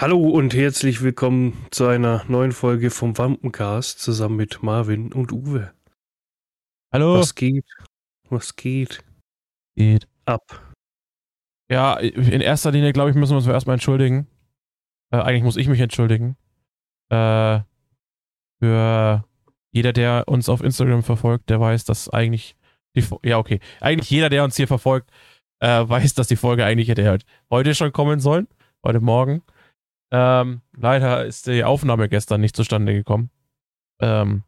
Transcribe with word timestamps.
Hallo 0.00 0.30
und 0.30 0.54
herzlich 0.54 1.02
willkommen 1.02 1.66
zu 1.70 1.86
einer 1.86 2.24
neuen 2.26 2.52
Folge 2.52 2.88
vom 2.88 3.18
Wampencast 3.18 4.00
zusammen 4.00 4.36
mit 4.36 4.62
Marvin 4.62 5.12
und 5.12 5.30
Uwe. 5.30 5.74
Hallo. 6.90 7.18
Was 7.18 7.34
geht? 7.34 7.66
Was 8.30 8.56
geht? 8.56 9.04
Geht. 9.76 10.08
Ab. 10.24 10.74
Ja, 11.70 11.98
in 11.98 12.40
erster 12.40 12.70
Linie, 12.70 12.94
glaube 12.94 13.10
ich, 13.10 13.16
müssen 13.16 13.32
wir 13.32 13.36
uns 13.36 13.46
erstmal 13.46 13.74
entschuldigen. 13.74 14.26
Äh, 15.12 15.18
eigentlich 15.18 15.42
muss 15.42 15.58
ich 15.58 15.68
mich 15.68 15.80
entschuldigen. 15.80 16.38
Äh, 17.10 17.60
für 18.58 19.24
jeder, 19.70 19.92
der 19.92 20.28
uns 20.28 20.48
auf 20.48 20.62
Instagram 20.62 21.02
verfolgt, 21.02 21.50
der 21.50 21.60
weiß, 21.60 21.84
dass 21.84 22.08
eigentlich 22.08 22.56
die, 22.96 23.04
ja, 23.22 23.36
okay. 23.36 23.60
Eigentlich 23.80 24.08
jeder, 24.08 24.30
der 24.30 24.44
uns 24.44 24.56
hier 24.56 24.66
verfolgt, 24.66 25.10
äh, 25.58 25.66
weiß, 25.86 26.14
dass 26.14 26.28
die 26.28 26.36
Folge 26.36 26.64
eigentlich 26.64 26.88
hätte 26.88 27.06
halt 27.06 27.26
heute 27.50 27.74
schon 27.74 27.92
kommen 27.92 28.18
sollen. 28.18 28.48
Heute 28.82 29.00
Morgen. 29.00 29.42
Ähm, 30.12 30.60
leider 30.76 31.24
ist 31.24 31.46
die 31.46 31.64
Aufnahme 31.64 32.08
gestern 32.08 32.40
nicht 32.40 32.56
zustande 32.56 32.92
gekommen. 32.92 33.30
Ähm, 34.00 34.42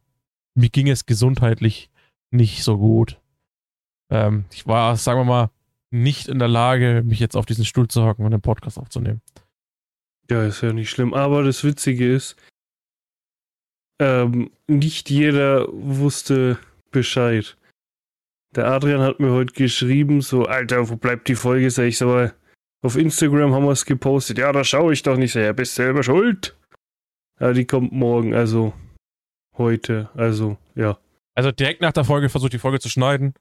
mir 0.55 0.69
ging 0.69 0.89
es 0.89 1.05
gesundheitlich 1.05 1.89
nicht 2.31 2.63
so 2.63 2.77
gut. 2.77 3.21
Ähm, 4.09 4.45
ich 4.51 4.67
war, 4.67 4.97
sagen 4.97 5.19
wir 5.19 5.25
mal, 5.25 5.49
nicht 5.91 6.27
in 6.27 6.39
der 6.39 6.47
Lage, 6.47 7.03
mich 7.05 7.19
jetzt 7.19 7.37
auf 7.37 7.45
diesen 7.45 7.65
Stuhl 7.65 7.87
zu 7.87 8.03
hocken 8.03 8.25
und 8.25 8.31
den 8.31 8.41
Podcast 8.41 8.77
aufzunehmen. 8.77 9.21
Ja, 10.29 10.43
ist 10.43 10.61
ja 10.61 10.73
nicht 10.73 10.89
schlimm. 10.89 11.13
Aber 11.13 11.43
das 11.43 11.63
Witzige 11.63 12.13
ist, 12.13 12.35
ähm, 13.99 14.51
nicht 14.67 15.09
jeder 15.09 15.67
wusste 15.71 16.57
Bescheid. 16.91 17.57
Der 18.55 18.67
Adrian 18.67 19.01
hat 19.01 19.19
mir 19.19 19.31
heute 19.31 19.53
geschrieben, 19.53 20.21
so, 20.21 20.45
Alter, 20.45 20.89
wo 20.89 20.95
bleibt 20.95 21.27
die 21.27 21.35
Folge? 21.35 21.69
Sag 21.69 21.85
ich, 21.85 22.01
aber 22.01 22.33
auf 22.83 22.97
Instagram 22.97 23.53
haben 23.53 23.65
wir 23.65 23.71
es 23.71 23.85
gepostet. 23.85 24.37
Ja, 24.37 24.51
da 24.51 24.63
schaue 24.63 24.93
ich 24.93 25.01
doch 25.03 25.17
nicht. 25.17 25.35
Ja, 25.35 25.53
bist 25.53 25.75
selber 25.75 26.03
schuld. 26.03 26.55
Ja, 27.39 27.53
die 27.53 27.65
kommt 27.65 27.93
morgen, 27.93 28.33
also 28.33 28.73
heute, 29.57 30.09
also 30.15 30.57
ja. 30.75 30.97
Also 31.33 31.51
direkt 31.51 31.81
nach 31.81 31.93
der 31.93 32.03
Folge 32.03 32.29
versucht 32.29 32.53
die 32.53 32.59
Folge 32.59 32.79
zu 32.79 32.89
schneiden. 32.89 33.33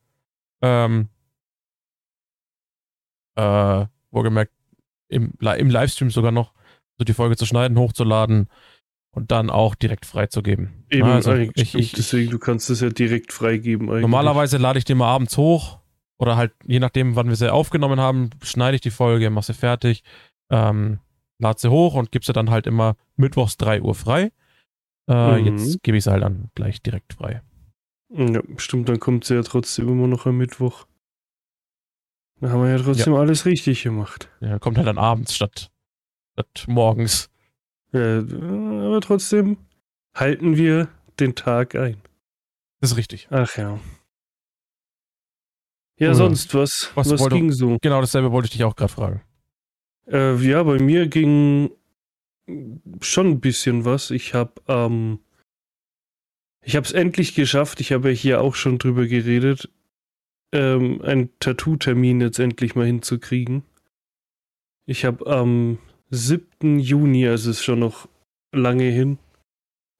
Ähm, 0.62 1.08
äh, 3.34 3.86
wohlgemerkt, 4.12 4.52
im, 5.08 5.32
im 5.40 5.70
Livestream 5.70 6.10
sogar 6.10 6.32
noch, 6.32 6.54
so 6.98 7.04
die 7.04 7.12
Folge 7.12 7.36
zu 7.36 7.44
schneiden, 7.44 7.78
hochzuladen 7.78 8.48
und 9.10 9.30
dann 9.30 9.50
auch 9.50 9.74
direkt 9.74 10.06
freizugeben. 10.06 10.84
Eben, 10.88 11.08
also 11.08 11.34
ich, 11.34 11.74
ich, 11.74 11.92
deswegen, 11.92 12.30
du 12.30 12.38
kannst 12.38 12.70
es 12.70 12.80
ja 12.80 12.90
direkt 12.90 13.32
freigeben. 13.32 13.88
Eigentlich. 13.90 14.02
Normalerweise 14.02 14.56
lade 14.56 14.78
ich 14.78 14.84
den 14.84 14.98
mal 14.98 15.12
abends 15.12 15.36
hoch 15.36 15.81
oder 16.22 16.36
halt 16.36 16.52
je 16.64 16.78
nachdem, 16.78 17.16
wann 17.16 17.28
wir 17.28 17.34
sie 17.34 17.52
aufgenommen 17.52 17.98
haben, 17.98 18.30
schneide 18.44 18.76
ich 18.76 18.80
die 18.80 18.92
Folge, 18.92 19.28
mache 19.28 19.46
sie 19.46 19.54
fertig, 19.54 20.04
ähm, 20.50 21.00
lade 21.40 21.58
sie 21.58 21.68
hoch 21.68 21.94
und 21.94 22.12
gebe 22.12 22.24
sie 22.24 22.32
dann 22.32 22.48
halt 22.48 22.68
immer 22.68 22.94
mittwochs 23.16 23.56
3 23.56 23.82
Uhr 23.82 23.96
frei. 23.96 24.30
Äh, 25.08 25.40
mhm. 25.40 25.46
Jetzt 25.46 25.82
gebe 25.82 25.96
ich 25.96 26.04
sie 26.04 26.12
halt 26.12 26.22
dann 26.22 26.50
gleich 26.54 26.80
direkt 26.80 27.14
frei. 27.14 27.42
Ja, 28.10 28.40
stimmt, 28.56 28.88
dann 28.88 29.00
kommt 29.00 29.24
sie 29.24 29.34
ja 29.34 29.42
trotzdem 29.42 29.88
immer 29.88 30.06
noch 30.06 30.24
am 30.26 30.36
Mittwoch. 30.36 30.86
Da 32.40 32.50
haben 32.50 32.62
wir 32.62 32.70
ja 32.70 32.78
trotzdem 32.78 33.14
ja. 33.14 33.18
alles 33.18 33.44
richtig 33.44 33.82
gemacht. 33.82 34.30
Ja, 34.40 34.60
kommt 34.60 34.76
halt 34.76 34.86
dann 34.86 34.98
abends 34.98 35.34
statt, 35.34 35.72
statt 36.34 36.66
morgens. 36.68 37.30
Ja, 37.92 38.18
aber 38.18 39.00
trotzdem 39.00 39.56
halten 40.14 40.56
wir 40.56 40.86
den 41.18 41.34
Tag 41.34 41.74
ein. 41.74 42.00
Das 42.80 42.92
ist 42.92 42.96
richtig. 42.96 43.26
Ach 43.30 43.56
ja. 43.56 43.80
Ja, 46.02 46.08
Oder 46.08 46.16
sonst 46.16 46.52
was? 46.52 46.90
Was, 46.96 47.10
was 47.10 47.20
wollte, 47.20 47.36
ging 47.36 47.52
so? 47.52 47.78
Genau, 47.80 48.00
dasselbe 48.00 48.32
wollte 48.32 48.46
ich 48.46 48.52
dich 48.52 48.64
auch 48.64 48.74
gerade 48.74 48.92
fragen. 48.92 49.22
Äh, 50.10 50.34
ja, 50.34 50.60
bei 50.64 50.80
mir 50.80 51.06
ging 51.06 51.70
schon 53.00 53.28
ein 53.28 53.40
bisschen 53.40 53.84
was. 53.84 54.10
Ich 54.10 54.34
habe 54.34 54.54
ähm, 54.66 55.20
ich 56.60 56.74
habe 56.74 56.84
es 56.84 56.90
endlich 56.90 57.36
geschafft. 57.36 57.80
Ich 57.80 57.92
habe 57.92 58.10
ja 58.10 58.16
hier 58.16 58.40
auch 58.40 58.56
schon 58.56 58.78
drüber 58.78 59.06
geredet, 59.06 59.70
ähm, 60.52 61.00
einen 61.02 61.30
Tattoo-Termin 61.38 62.20
jetzt 62.20 62.40
endlich 62.40 62.74
mal 62.74 62.86
hinzukriegen. 62.86 63.62
Ich 64.86 65.04
habe 65.04 65.24
am 65.28 65.78
7. 66.10 66.80
Juni, 66.80 67.28
also 67.28 67.48
ist 67.48 67.62
schon 67.62 67.78
noch 67.78 68.08
lange 68.52 68.90
hin, 68.90 69.18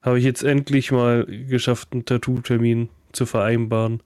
habe 0.02 0.18
ich 0.18 0.24
jetzt 0.24 0.42
endlich 0.42 0.90
mal 0.90 1.26
geschafft, 1.26 1.92
einen 1.92 2.04
Tattoo-Termin 2.04 2.88
zu 3.12 3.24
vereinbaren. 3.24 4.02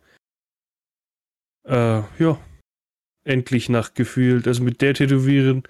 Äh, 1.66 2.02
ja. 2.18 2.40
Endlich 3.24 3.68
nachgefühlt. 3.68 4.46
Also 4.46 4.62
mit 4.62 4.80
der 4.80 4.94
Tätowieren 4.94 5.64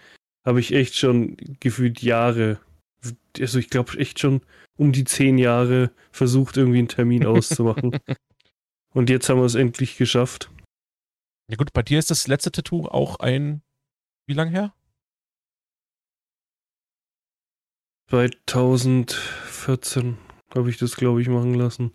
habe 0.45 0.61
ich 0.61 0.73
echt 0.73 0.97
schon 0.97 1.37
gefühlt 1.61 2.03
Jahre, 2.03 2.61
also 3.39 3.59
ich 3.59 3.71
glaube 3.71 3.99
echt 3.99 4.21
schon 4.21 4.43
um 4.77 4.93
die 4.93 5.05
zehn 5.05 5.39
Jahre 5.39 5.91
versucht, 6.13 6.57
irgendwie 6.57 6.79
einen 6.79 6.89
Termin 6.89 7.27
auszumachen. 7.27 7.99
Und 8.93 9.11
jetzt 9.11 9.29
haben 9.29 9.41
wir 9.41 9.47
es 9.47 9.55
endlich 9.55 9.97
geschafft. 9.97 10.51
Ja 11.49 11.57
gut, 11.57 11.73
bei 11.73 11.83
dir 11.83 11.99
ist 11.99 12.11
das 12.11 12.29
letzte 12.29 12.53
Tattoo 12.53 12.87
auch 12.87 13.21
ein, 13.21 13.63
wie 14.27 14.35
lang 14.35 14.51
her? 14.51 14.75
2014 18.11 20.17
habe 20.55 20.71
ich 20.71 20.79
das, 20.79 20.97
glaube 20.97 21.21
ich, 21.21 21.29
machen 21.29 21.55
lassen. 21.55 21.93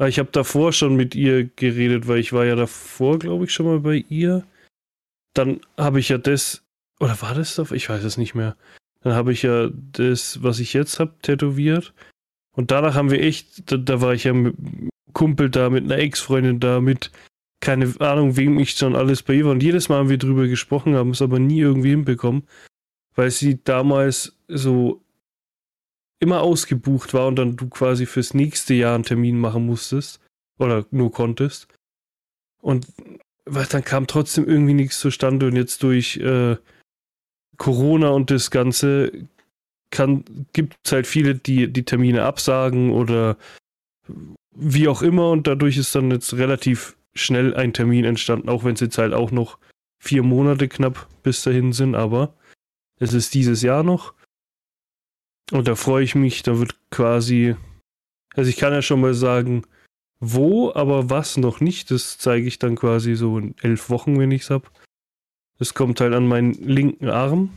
Ah, 0.00 0.08
ich 0.08 0.18
habe 0.18 0.30
davor 0.32 0.72
schon 0.72 0.96
mit 0.96 1.14
ihr 1.14 1.44
geredet, 1.44 2.08
weil 2.08 2.20
ich 2.20 2.32
war 2.32 2.46
ja 2.46 2.56
davor, 2.56 3.18
glaube 3.18 3.44
ich, 3.44 3.52
schon 3.52 3.66
mal 3.66 3.80
bei 3.80 3.96
ihr. 4.08 4.46
Dann 5.34 5.60
habe 5.76 6.00
ich 6.00 6.08
ja 6.08 6.16
das, 6.16 6.64
oder 7.00 7.20
war 7.20 7.34
das 7.34 7.54
davor? 7.54 7.76
Ich 7.76 7.90
weiß 7.90 8.02
es 8.04 8.16
nicht 8.16 8.34
mehr. 8.34 8.56
Dann 9.02 9.12
habe 9.12 9.30
ich 9.30 9.42
ja 9.42 9.68
das, 9.92 10.42
was 10.42 10.58
ich 10.58 10.72
jetzt 10.72 11.00
habe, 11.00 11.18
tätowiert. 11.20 11.92
Und 12.56 12.70
danach 12.70 12.94
haben 12.94 13.10
wir 13.10 13.20
echt, 13.22 13.70
da, 13.70 13.76
da 13.76 14.00
war 14.00 14.14
ich 14.14 14.24
ja 14.24 14.32
mit 14.32 14.56
Kumpel 15.12 15.50
da, 15.50 15.68
mit 15.68 15.84
einer 15.84 15.98
Ex-Freundin 15.98 16.60
da, 16.60 16.80
mit 16.80 17.10
keine 17.60 17.92
Ahnung, 17.98 18.38
wem 18.38 18.58
ich 18.58 18.70
schon 18.70 18.96
alles 18.96 19.22
bei 19.22 19.34
ihr 19.34 19.44
war. 19.44 19.52
Und 19.52 19.62
jedes 19.62 19.90
Mal 19.90 19.98
haben 19.98 20.08
wir 20.08 20.16
drüber 20.16 20.46
gesprochen, 20.46 20.94
haben 20.94 21.10
es 21.10 21.20
aber 21.20 21.38
nie 21.38 21.60
irgendwie 21.60 21.90
hinbekommen, 21.90 22.44
weil 23.16 23.30
sie 23.30 23.62
damals 23.62 24.34
so 24.48 25.02
immer 26.20 26.42
ausgebucht 26.42 27.14
war 27.14 27.26
und 27.26 27.36
dann 27.36 27.56
du 27.56 27.68
quasi 27.68 28.06
fürs 28.06 28.34
nächste 28.34 28.74
Jahr 28.74 28.94
einen 28.94 29.04
Termin 29.04 29.40
machen 29.40 29.66
musstest 29.66 30.20
oder 30.58 30.86
nur 30.90 31.10
konntest. 31.10 31.66
Und 32.60 32.86
weil 33.46 33.64
dann 33.66 33.82
kam 33.82 34.06
trotzdem 34.06 34.46
irgendwie 34.46 34.74
nichts 34.74 35.00
zustande 35.00 35.46
und 35.46 35.56
jetzt 35.56 35.82
durch 35.82 36.18
äh, 36.18 36.56
Corona 37.56 38.10
und 38.10 38.30
das 38.30 38.50
Ganze 38.50 39.26
gibt 40.52 40.76
es 40.84 40.92
halt 40.92 41.06
viele, 41.06 41.34
die 41.34 41.72
die 41.72 41.84
Termine 41.84 42.24
absagen 42.24 42.92
oder 42.92 43.36
wie 44.54 44.88
auch 44.88 45.02
immer 45.02 45.30
und 45.30 45.46
dadurch 45.46 45.78
ist 45.78 45.94
dann 45.94 46.10
jetzt 46.10 46.34
relativ 46.34 46.96
schnell 47.14 47.54
ein 47.54 47.72
Termin 47.72 48.04
entstanden, 48.04 48.48
auch 48.48 48.62
wenn 48.62 48.74
es 48.74 48.80
jetzt 48.80 48.98
halt 48.98 49.14
auch 49.14 49.30
noch 49.30 49.58
vier 49.98 50.22
Monate 50.22 50.68
knapp 50.68 51.08
bis 51.22 51.42
dahin 51.42 51.72
sind, 51.72 51.94
aber 51.94 52.34
es 52.98 53.14
ist 53.14 53.34
dieses 53.34 53.62
Jahr 53.62 53.82
noch 53.82 54.14
und 55.52 55.68
da 55.68 55.74
freue 55.74 56.04
ich 56.04 56.14
mich, 56.14 56.42
da 56.42 56.58
wird 56.58 56.76
quasi, 56.90 57.56
also 58.34 58.48
ich 58.48 58.56
kann 58.56 58.72
ja 58.72 58.82
schon 58.82 59.00
mal 59.00 59.14
sagen, 59.14 59.64
wo, 60.20 60.72
aber 60.74 61.10
was 61.10 61.36
noch 61.36 61.60
nicht, 61.60 61.90
das 61.90 62.18
zeige 62.18 62.46
ich 62.46 62.58
dann 62.58 62.76
quasi 62.76 63.14
so 63.14 63.38
in 63.38 63.54
elf 63.62 63.88
Wochen, 63.90 64.18
wenn 64.18 64.30
ich 64.30 64.42
es 64.42 64.50
habe. 64.50 64.68
Das 65.58 65.74
kommt 65.74 66.00
halt 66.00 66.14
an 66.14 66.26
meinen 66.26 66.52
linken 66.52 67.08
Arm. 67.08 67.52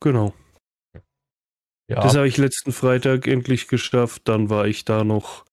Genau. 0.00 0.34
Ja. 1.88 2.00
Das 2.02 2.16
habe 2.16 2.26
ich 2.26 2.36
letzten 2.36 2.72
Freitag 2.72 3.26
endlich 3.26 3.68
geschafft. 3.68 4.22
Dann 4.24 4.50
war 4.50 4.66
ich 4.66 4.84
da 4.84 5.04
noch 5.04 5.44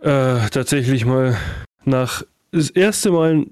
äh, 0.00 0.48
tatsächlich 0.48 1.04
mal 1.04 1.38
nach 1.84 2.24
das 2.50 2.70
erste 2.70 3.10
Mal 3.12 3.46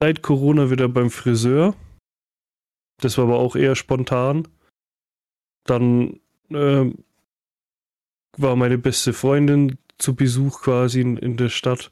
seit 0.00 0.22
Corona 0.22 0.70
wieder 0.70 0.88
beim 0.88 1.10
Friseur. 1.10 1.74
Das 3.00 3.18
war 3.18 3.24
aber 3.24 3.38
auch 3.38 3.56
eher 3.56 3.76
spontan. 3.76 4.48
Dann 5.66 6.20
äh, 6.50 6.90
war 8.36 8.56
meine 8.56 8.78
beste 8.78 9.12
Freundin 9.12 9.78
zu 9.98 10.14
Besuch 10.14 10.62
quasi 10.62 11.00
in, 11.00 11.16
in 11.16 11.36
der 11.36 11.48
Stadt. 11.48 11.90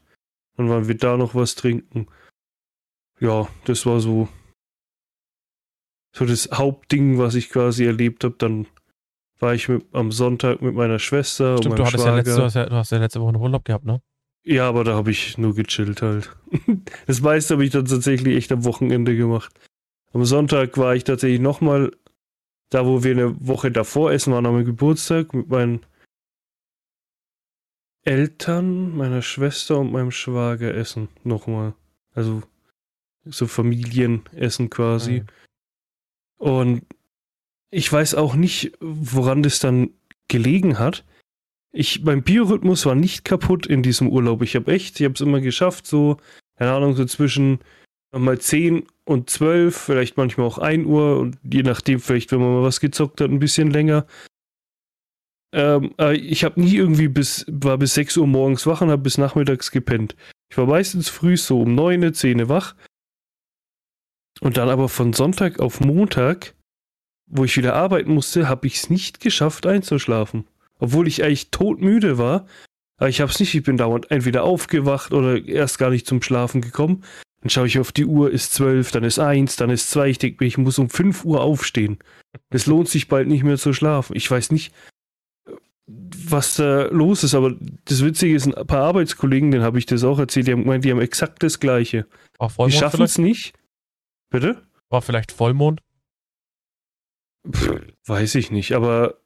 Dann 0.57 0.69
waren 0.69 0.89
wir 0.89 0.97
da 0.97 1.17
noch 1.17 1.35
was 1.35 1.55
trinken. 1.55 2.07
Ja, 3.21 3.49
das 3.65 3.87
war 3.87 4.01
so 4.01 4.29
so 6.17 6.25
das 6.25 6.49
Hauptding, 6.53 7.19
was 7.19 7.35
ich 7.35 7.51
quasi 7.51 7.85
erlebt 7.85 8.25
habe. 8.25 8.37
Dann 8.39 8.67
war 9.41 9.55
ich 9.55 9.69
mit, 9.69 9.85
am 9.93 10.13
Sonntag 10.13 10.63
mit 10.63 10.75
meiner 10.75 10.99
Schwester 10.99 11.59
Stimmt, 11.59 11.73
und 11.73 11.79
meinem 11.81 11.93
du, 11.93 11.99
Schwager. 11.99 12.11
Ja 12.11 12.17
letzte, 12.17 12.37
du, 12.37 12.43
hast 12.43 12.55
ja, 12.55 12.67
du 12.67 12.77
hast 12.77 12.93
ja 12.93 12.99
letzte 12.99 13.21
Woche 13.21 13.31
einen 13.31 13.43
Urlaub 13.43 13.65
gehabt, 13.65 13.85
ne? 13.85 14.01
Ja, 14.47 14.69
aber 14.69 14.85
da 14.85 14.95
habe 14.95 15.11
ich 15.11 15.39
nur 15.39 15.55
gechillt 15.55 16.03
halt. 16.03 16.35
Das 17.07 17.21
meiste 17.21 17.55
habe 17.55 17.65
ich 17.65 17.71
dann 17.71 17.87
tatsächlich 17.87 18.37
echt 18.37 18.53
am 18.53 18.65
Wochenende 18.65 19.17
gemacht. 19.17 19.53
Am 20.13 20.25
Sonntag 20.25 20.79
war 20.79 20.95
ich 20.95 21.05
tatsächlich 21.05 21.41
nochmal 21.41 21.91
da, 22.75 22.87
wo 22.87 23.05
wir 23.05 23.13
eine 23.13 23.47
Woche 23.47 23.71
davor 23.71 24.11
essen 24.11 24.33
waren, 24.33 24.47
am 24.47 24.65
Geburtstag 24.65 25.33
mit 25.33 25.49
meinen 25.49 25.87
Eltern, 28.03 28.97
meiner 28.97 29.23
Schwester 29.23 29.79
und 29.79 29.93
meinem 29.93 30.11
Schwager 30.11 30.75
essen. 30.75 31.09
Nochmal. 31.23 31.75
Also 32.15 32.43
so 33.25 33.47
Familienessen 33.47 34.71
quasi. 34.71 35.21
Mhm. 35.21 35.27
Und 36.37 36.87
ich 37.71 37.91
weiß 37.91 38.17
auch 38.17 38.35
nicht, 38.35 38.73
woran 38.81 39.45
das 39.45 39.61
dann 39.61 39.91
gelegen 40.27 40.79
hat. 40.81 41.05
Ich, 41.71 42.03
mein 42.03 42.25
Biorhythmus 42.25 42.87
war 42.87 42.97
nicht 42.97 43.25
kaputt 43.25 43.67
in 43.67 43.85
diesem 43.85 44.09
Urlaub. 44.09 44.43
Ich 44.43 44.57
habe 44.57 44.73
echt, 44.73 44.99
ich 44.99 45.05
habe 45.05 45.15
es 45.15 45.21
immer 45.21 45.41
geschafft, 45.41 45.87
so, 45.87 46.19
keine 46.57 46.73
Ahnung, 46.73 46.97
so 46.97 47.05
zwischen 47.05 47.61
mal 48.13 48.39
10 48.39 48.87
und 49.05 49.31
12, 49.31 49.77
vielleicht 49.77 50.17
manchmal 50.17 50.47
auch 50.47 50.59
1 50.59 50.87
Uhr 50.87 51.19
und 51.19 51.39
je 51.43 51.63
nachdem, 51.63 52.01
vielleicht, 52.01 52.33
wenn 52.33 52.41
man 52.41 52.55
mal 52.55 52.63
was 52.63 52.81
gezockt 52.81 53.21
hat, 53.21 53.31
ein 53.31 53.39
bisschen 53.39 53.71
länger. 53.71 54.07
Ähm, 55.53 55.95
ich 56.13 56.43
habe 56.45 56.61
nie 56.61 56.75
irgendwie 56.75 57.09
bis, 57.09 57.47
war 57.49 57.79
bis 57.79 57.95
6 57.95 58.17
Uhr 58.17 58.27
morgens 58.27 58.67
wach 58.67 58.81
und 58.81 58.91
habe 58.91 59.03
bis 59.03 59.19
nachmittags 59.19 59.71
gepennt. 59.71 60.17
Ich 60.51 60.59
war 60.59 60.67
meistens 60.67 61.09
früh 61.09 61.37
so 61.37 61.63
um 61.63 61.75
9, 61.75 62.15
10 62.15 62.49
wach. 62.49 62.75
Und 64.41 64.57
dann 64.57 64.69
aber 64.69 64.89
von 64.89 65.13
Sonntag 65.13 65.61
auf 65.61 65.81
Montag, 65.81 66.55
wo 67.27 67.45
ich 67.45 67.57
wieder 67.57 67.75
arbeiten 67.75 68.13
musste, 68.13 68.49
habe 68.49 68.67
ich 68.67 68.77
es 68.77 68.91
nicht 68.91 69.21
geschafft 69.21 69.67
einzuschlafen. 69.67 70.47
Obwohl 70.81 71.07
ich 71.07 71.23
eigentlich 71.23 71.51
todmüde 71.51 72.19
war. 72.19 72.47
Aber 72.97 73.09
ich 73.09 73.21
habe 73.21 73.31
es 73.31 73.39
nicht, 73.39 73.55
ich 73.55 73.63
bin 73.63 73.77
dauernd 73.77 74.11
entweder 74.11 74.45
aufgewacht 74.45 75.13
oder 75.13 75.43
erst 75.45 75.79
gar 75.79 75.91
nicht 75.91 76.07
zum 76.07 76.23
Schlafen 76.23 76.61
gekommen. 76.61 77.05
Dann 77.45 77.51
schaue 77.51 77.67
ich 77.67 77.79
auf 77.79 77.93
die 77.93 78.07
Uhr, 78.07 78.31
ist 78.31 78.55
zwölf, 78.55 78.91
dann 78.91 79.05
ist 79.05 79.19
eins, 79.19 79.57
dann 79.57 79.69
ist 79.69 79.91
zwei. 79.91 80.09
Ich 80.09 80.17
denke 80.17 80.43
mir, 80.43 80.49
ich 80.49 80.57
muss 80.57 80.79
um 80.79 80.89
fünf 80.89 81.27
Uhr 81.27 81.43
aufstehen. 81.43 81.99
Es 82.49 82.65
lohnt 82.65 82.89
sich 82.89 83.07
bald 83.07 83.29
nicht 83.29 83.45
mehr 83.45 83.59
zu 83.59 83.75
schlafen. 83.75 84.17
Ich 84.17 84.31
weiß 84.31 84.51
nicht, 84.51 84.73
was 85.87 86.55
da 86.55 86.85
los 86.87 87.23
ist, 87.23 87.35
aber 87.35 87.55
das 87.85 88.03
Witzige 88.03 88.35
ist, 88.35 88.47
ein 88.47 88.67
paar 88.67 88.85
Arbeitskollegen, 88.85 89.51
denen 89.51 89.63
habe 89.63 89.79
ich 89.79 89.85
das 89.85 90.05
auch 90.05 90.19
erzählt, 90.19 90.47
die 90.47 90.53
haben 90.53 90.63
gemeint, 90.63 90.87
die 90.87 90.91
haben 90.91 91.03
exakt 91.03 91.43
das 91.43 91.61
Gleiche. 91.61 92.07
die 92.41 92.73
schaffen 92.73 93.03
es 93.03 93.19
nicht. 93.19 93.53
Bitte? 94.31 94.63
War 94.89 95.03
vielleicht 95.03 95.31
Vollmond? 95.31 95.83
Pff, 97.53 97.79
weiß 98.07 98.37
ich 98.37 98.53
nicht, 98.53 98.73
aber 98.73 99.19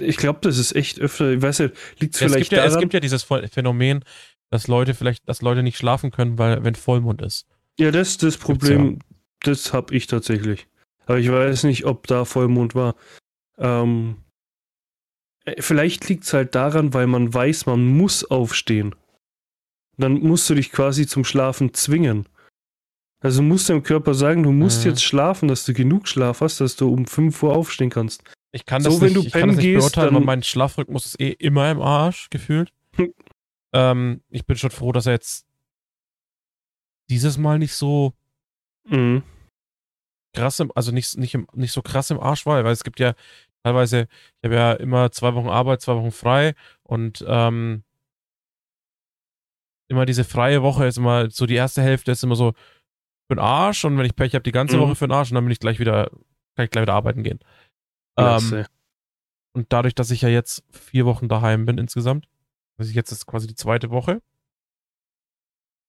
ich 0.00 0.16
glaube, 0.16 0.38
das 0.42 0.58
ist 0.58 0.76
echt 0.76 1.00
öfter, 1.00 1.32
ich 1.32 1.42
weiß 1.42 1.58
nicht, 1.58 1.74
liegt 1.98 2.14
es 2.14 2.20
vielleicht 2.20 2.52
ja, 2.52 2.58
daran? 2.58 2.72
Es 2.74 2.78
gibt 2.78 2.94
ja 2.94 3.00
dieses 3.00 3.24
Phänomen, 3.24 4.04
dass 4.50 4.68
Leute 4.68 4.94
vielleicht, 4.94 5.28
dass 5.28 5.42
Leute 5.42 5.62
nicht 5.62 5.76
schlafen 5.76 6.10
können, 6.10 6.38
weil 6.38 6.64
wenn 6.64 6.74
Vollmond 6.74 7.22
ist. 7.22 7.46
Ja, 7.78 7.90
das 7.90 8.10
ist 8.10 8.22
das 8.22 8.36
Problem, 8.36 8.92
ja. 8.92 8.98
das 9.40 9.72
habe 9.72 9.94
ich 9.94 10.06
tatsächlich. 10.06 10.66
Aber 11.06 11.18
ich 11.18 11.30
weiß 11.30 11.64
nicht, 11.64 11.84
ob 11.84 12.06
da 12.06 12.24
Vollmond 12.24 12.74
war. 12.74 12.94
Ähm, 13.58 14.16
äh, 15.44 15.60
vielleicht 15.60 16.08
liegt 16.08 16.24
es 16.24 16.32
halt 16.32 16.54
daran, 16.54 16.94
weil 16.94 17.06
man 17.06 17.32
weiß, 17.32 17.66
man 17.66 17.84
muss 17.84 18.24
aufstehen. 18.24 18.94
Dann 19.98 20.20
musst 20.20 20.48
du 20.50 20.54
dich 20.54 20.72
quasi 20.72 21.06
zum 21.06 21.24
Schlafen 21.24 21.72
zwingen. 21.72 22.28
Also 23.20 23.42
musst 23.42 23.68
du 23.68 23.72
dem 23.72 23.82
Körper 23.82 24.14
sagen, 24.14 24.42
du 24.42 24.52
musst 24.52 24.84
mhm. 24.84 24.90
jetzt 24.90 25.02
schlafen, 25.02 25.48
dass 25.48 25.64
du 25.64 25.72
genug 25.72 26.06
Schlaf 26.06 26.42
hast, 26.42 26.60
dass 26.60 26.76
du 26.76 26.92
um 26.92 27.06
5 27.06 27.42
Uhr 27.42 27.56
aufstehen 27.56 27.90
kannst. 27.90 28.22
Ich 28.52 28.66
kann 28.66 28.82
das 28.82 28.94
so, 28.94 29.04
nicht, 29.04 29.14
wenn 29.14 29.22
du 29.22 29.30
pennen 29.30 29.48
das 29.48 29.56
nicht 29.56 29.64
gehst, 29.64 29.78
beurteilen, 29.80 30.14
dann, 30.14 30.22
weil 30.22 30.26
mein 30.26 30.42
Schlafrhythmus 30.42 31.06
ist 31.06 31.20
eh 31.20 31.32
immer 31.32 31.70
im 31.70 31.80
Arsch 31.80 32.28
gefühlt. 32.30 32.72
Ähm, 33.76 34.22
ich 34.30 34.46
bin 34.46 34.56
schon 34.56 34.70
froh, 34.70 34.90
dass 34.90 35.04
er 35.04 35.12
jetzt 35.12 35.46
dieses 37.10 37.36
Mal 37.36 37.58
nicht 37.58 37.74
so 37.74 38.14
mhm. 38.88 39.22
krass 40.34 40.60
im, 40.60 40.72
also 40.74 40.92
nicht, 40.92 41.18
nicht, 41.18 41.34
im, 41.34 41.46
nicht 41.52 41.72
so 41.72 41.82
krass 41.82 42.10
im 42.10 42.18
Arsch 42.18 42.46
war, 42.46 42.64
weil 42.64 42.72
es 42.72 42.84
gibt 42.84 43.00
ja 43.00 43.12
teilweise, 43.64 44.08
ich 44.40 44.46
habe 44.46 44.54
ja 44.54 44.72
immer 44.72 45.12
zwei 45.12 45.34
Wochen 45.34 45.50
Arbeit, 45.50 45.82
zwei 45.82 45.94
Wochen 45.94 46.10
frei 46.10 46.54
und 46.84 47.22
ähm, 47.28 47.84
immer 49.88 50.06
diese 50.06 50.24
freie 50.24 50.62
Woche 50.62 50.86
ist 50.86 50.96
immer 50.96 51.30
so 51.30 51.44
die 51.44 51.54
erste 51.54 51.82
Hälfte 51.82 52.12
ist 52.12 52.24
immer 52.24 52.34
so 52.34 52.52
für 53.28 53.36
den 53.36 53.40
Arsch 53.40 53.84
und 53.84 53.98
wenn 53.98 54.06
ich 54.06 54.16
Pech 54.16 54.34
habe, 54.34 54.42
die 54.42 54.52
ganze 54.52 54.78
mhm. 54.78 54.80
Woche 54.80 54.94
für 54.96 55.06
den 55.06 55.12
Arsch 55.12 55.30
und 55.30 55.34
dann 55.34 55.44
bin 55.44 55.52
ich 55.52 55.60
gleich 55.60 55.78
wieder, 55.78 56.10
kann 56.56 56.64
ich 56.64 56.70
gleich 56.70 56.82
wieder 56.82 56.94
arbeiten 56.94 57.22
gehen. 57.22 57.40
Ähm, 58.16 58.64
und 59.52 59.66
dadurch, 59.70 59.94
dass 59.94 60.10
ich 60.10 60.22
ja 60.22 60.30
jetzt 60.30 60.64
vier 60.70 61.04
Wochen 61.04 61.28
daheim 61.28 61.66
bin 61.66 61.76
insgesamt, 61.76 62.26
also 62.78 62.92
jetzt 62.92 63.12
ist 63.12 63.26
quasi 63.26 63.46
die 63.46 63.54
zweite 63.54 63.90
Woche 63.90 64.22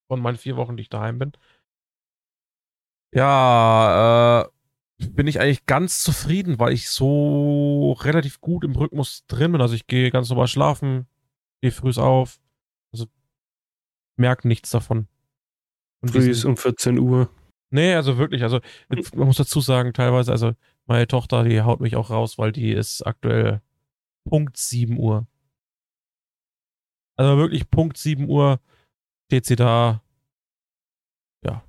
von 0.07 0.21
meinen 0.21 0.37
vier 0.37 0.55
Wochen, 0.55 0.77
die 0.77 0.81
ich 0.81 0.89
daheim 0.89 1.19
bin. 1.19 1.33
Ja, 3.13 4.41
äh, 4.43 5.05
bin 5.05 5.27
ich 5.27 5.39
eigentlich 5.39 5.65
ganz 5.65 6.01
zufrieden, 6.01 6.59
weil 6.59 6.73
ich 6.73 6.89
so 6.89 7.93
relativ 8.01 8.41
gut 8.41 8.63
im 8.63 8.75
Rhythmus 8.75 9.25
drin 9.27 9.51
bin. 9.51 9.61
Also 9.61 9.75
ich 9.75 9.87
gehe 9.87 10.11
ganz 10.11 10.29
normal 10.29 10.47
schlafen, 10.47 11.07
gehe 11.61 11.71
früh 11.71 11.91
auf. 11.97 12.39
Also 12.91 13.05
merke 14.15 14.47
nichts 14.47 14.71
davon. 14.71 15.07
Früh 16.05 16.29
ist 16.29 16.45
um 16.45 16.57
14 16.57 16.99
Uhr. 16.99 17.29
Nee, 17.69 17.95
also 17.95 18.17
wirklich, 18.17 18.43
also 18.43 18.59
man 19.13 19.27
muss 19.27 19.37
dazu 19.37 19.59
sagen, 19.59 19.93
teilweise, 19.93 20.31
also 20.31 20.53
meine 20.85 21.07
Tochter, 21.07 21.43
die 21.43 21.61
haut 21.61 21.81
mich 21.81 21.95
auch 21.95 22.09
raus, 22.09 22.37
weil 22.37 22.51
die 22.51 22.71
ist 22.71 23.05
aktuell 23.05 23.61
Punkt 24.29 24.57
7 24.57 24.97
Uhr. 24.97 25.27
Also 27.17 27.37
wirklich 27.37 27.69
Punkt 27.69 27.97
7 27.97 28.29
Uhr 28.29 28.59
steht 29.25 29.45
sie 29.45 29.55
da. 29.55 30.01
Ja. 31.43 31.63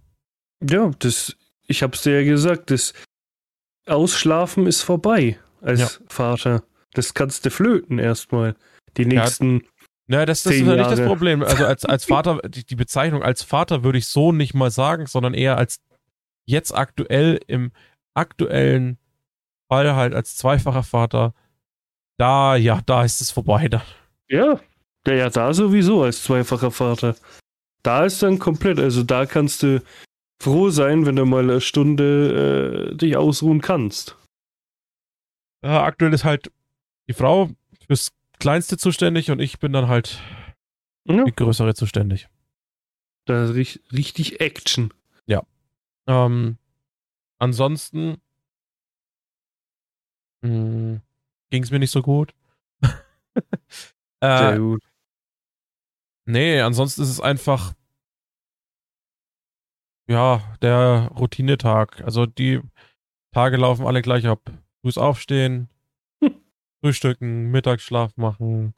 Ja, 0.63 0.91
das, 0.99 1.37
ich 1.67 1.83
hab's 1.83 2.03
dir 2.03 2.21
ja 2.21 2.29
gesagt, 2.29 2.71
das 2.71 2.93
Ausschlafen 3.87 4.67
ist 4.67 4.83
vorbei 4.83 5.39
als 5.61 5.81
ja. 5.81 5.89
Vater. 6.09 6.63
Das 6.93 7.15
kannst 7.15 7.45
du 7.47 7.51
flöten 7.51 7.99
erstmal. 7.99 8.55
Die 8.97 9.07
nächsten. 9.07 9.61
Ja. 9.61 9.67
Naja, 10.07 10.27
das, 10.27 10.43
das 10.43 10.55
ist 10.55 10.67
ja 10.67 10.77
nicht 10.77 10.91
das 10.91 11.01
Problem. 11.01 11.43
Also 11.43 11.65
als, 11.65 11.85
als 11.85 12.05
Vater, 12.07 12.41
die, 12.49 12.65
die 12.65 12.77
Bezeichnung 12.77 13.23
als 13.23 13.43
Vater 13.43 13.85
würde 13.85 13.99
ich 13.99 14.07
so 14.07 14.33
nicht 14.33 14.55
mal 14.55 14.71
sagen, 14.71 15.07
sondern 15.07 15.35
eher 15.35 15.57
als 15.57 15.81
jetzt 16.47 16.73
aktuell 16.75 17.41
im 17.47 17.73
aktuellen 18.15 18.99
Fall 19.71 19.95
halt 19.95 20.15
als 20.15 20.37
zweifacher 20.37 20.83
Vater. 20.83 21.35
Da, 22.19 22.57
ja, 22.57 22.81
da 22.85 23.05
ist 23.05 23.21
es 23.21 23.31
vorbei. 23.31 23.69
Da. 23.69 23.83
Ja, 24.29 24.61
ja, 25.09 25.15
ja, 25.15 25.31
da 25.31 25.55
sowieso 25.55 26.03
als 26.03 26.23
zweifacher 26.23 26.71
Vater. 26.71 27.17
Da 27.83 28.05
ist 28.05 28.23
dann 28.23 28.39
komplett, 28.39 28.79
also 28.79 29.03
da 29.03 29.25
kannst 29.25 29.63
du 29.63 29.83
froh 30.43 30.69
sein, 30.69 31.07
wenn 31.07 31.17
du 31.17 31.25
mal 31.25 31.43
eine 31.43 31.63
Stunde 31.63 32.91
äh, 32.93 32.95
dich 32.95 33.17
ausruhen 33.17 33.63
kannst. 33.63 34.17
Ja, 35.65 35.83
aktuell 35.83 36.13
ist 36.13 36.25
halt 36.25 36.53
die 37.09 37.15
Frau 37.15 37.51
fürs 37.87 38.13
Kleinste 38.39 38.77
zuständig 38.77 39.31
und 39.31 39.41
ich 39.41 39.59
bin 39.59 39.73
dann 39.73 39.89
halt 39.89 40.21
ja. 41.05 41.25
die 41.25 41.35
Größere 41.35 41.75
zuständig. 41.75 42.29
Da 43.25 43.45
ist 43.45 43.55
richtig, 43.93 44.41
Action. 44.41 44.93
Ja. 45.27 45.43
Ähm, 46.07 46.59
ansonsten 47.39 48.21
hm, 50.43 51.01
ging 51.51 51.63
es 51.63 51.71
mir 51.71 51.79
nicht 51.79 51.91
so 51.91 52.03
gut. 52.03 52.35
äh, 54.21 54.39
Sehr 54.39 54.59
gut. 54.59 54.83
Nee, 56.29 56.61
ansonsten 56.61 57.01
ist 57.01 57.09
es 57.09 57.21
einfach, 57.23 57.73
ja, 60.11 60.43
der 60.61 61.11
Routinetag. 61.17 62.03
Also 62.03 62.27
die 62.27 62.61
Tage 63.33 63.57
laufen 63.57 63.87
alle 63.87 64.03
gleich 64.03 64.27
ab. 64.27 64.53
Frühs 64.83 64.99
aufstehen, 64.99 65.71
hm. 66.23 66.39
frühstücken, 66.83 67.51
Mittagsschlaf 67.51 68.15
machen, 68.19 68.75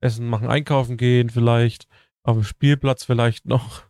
Essen 0.00 0.28
machen, 0.28 0.48
einkaufen 0.48 0.96
gehen 0.96 1.30
vielleicht, 1.30 1.86
auf 2.24 2.36
dem 2.36 2.44
Spielplatz 2.44 3.04
vielleicht 3.04 3.46
noch. 3.46 3.84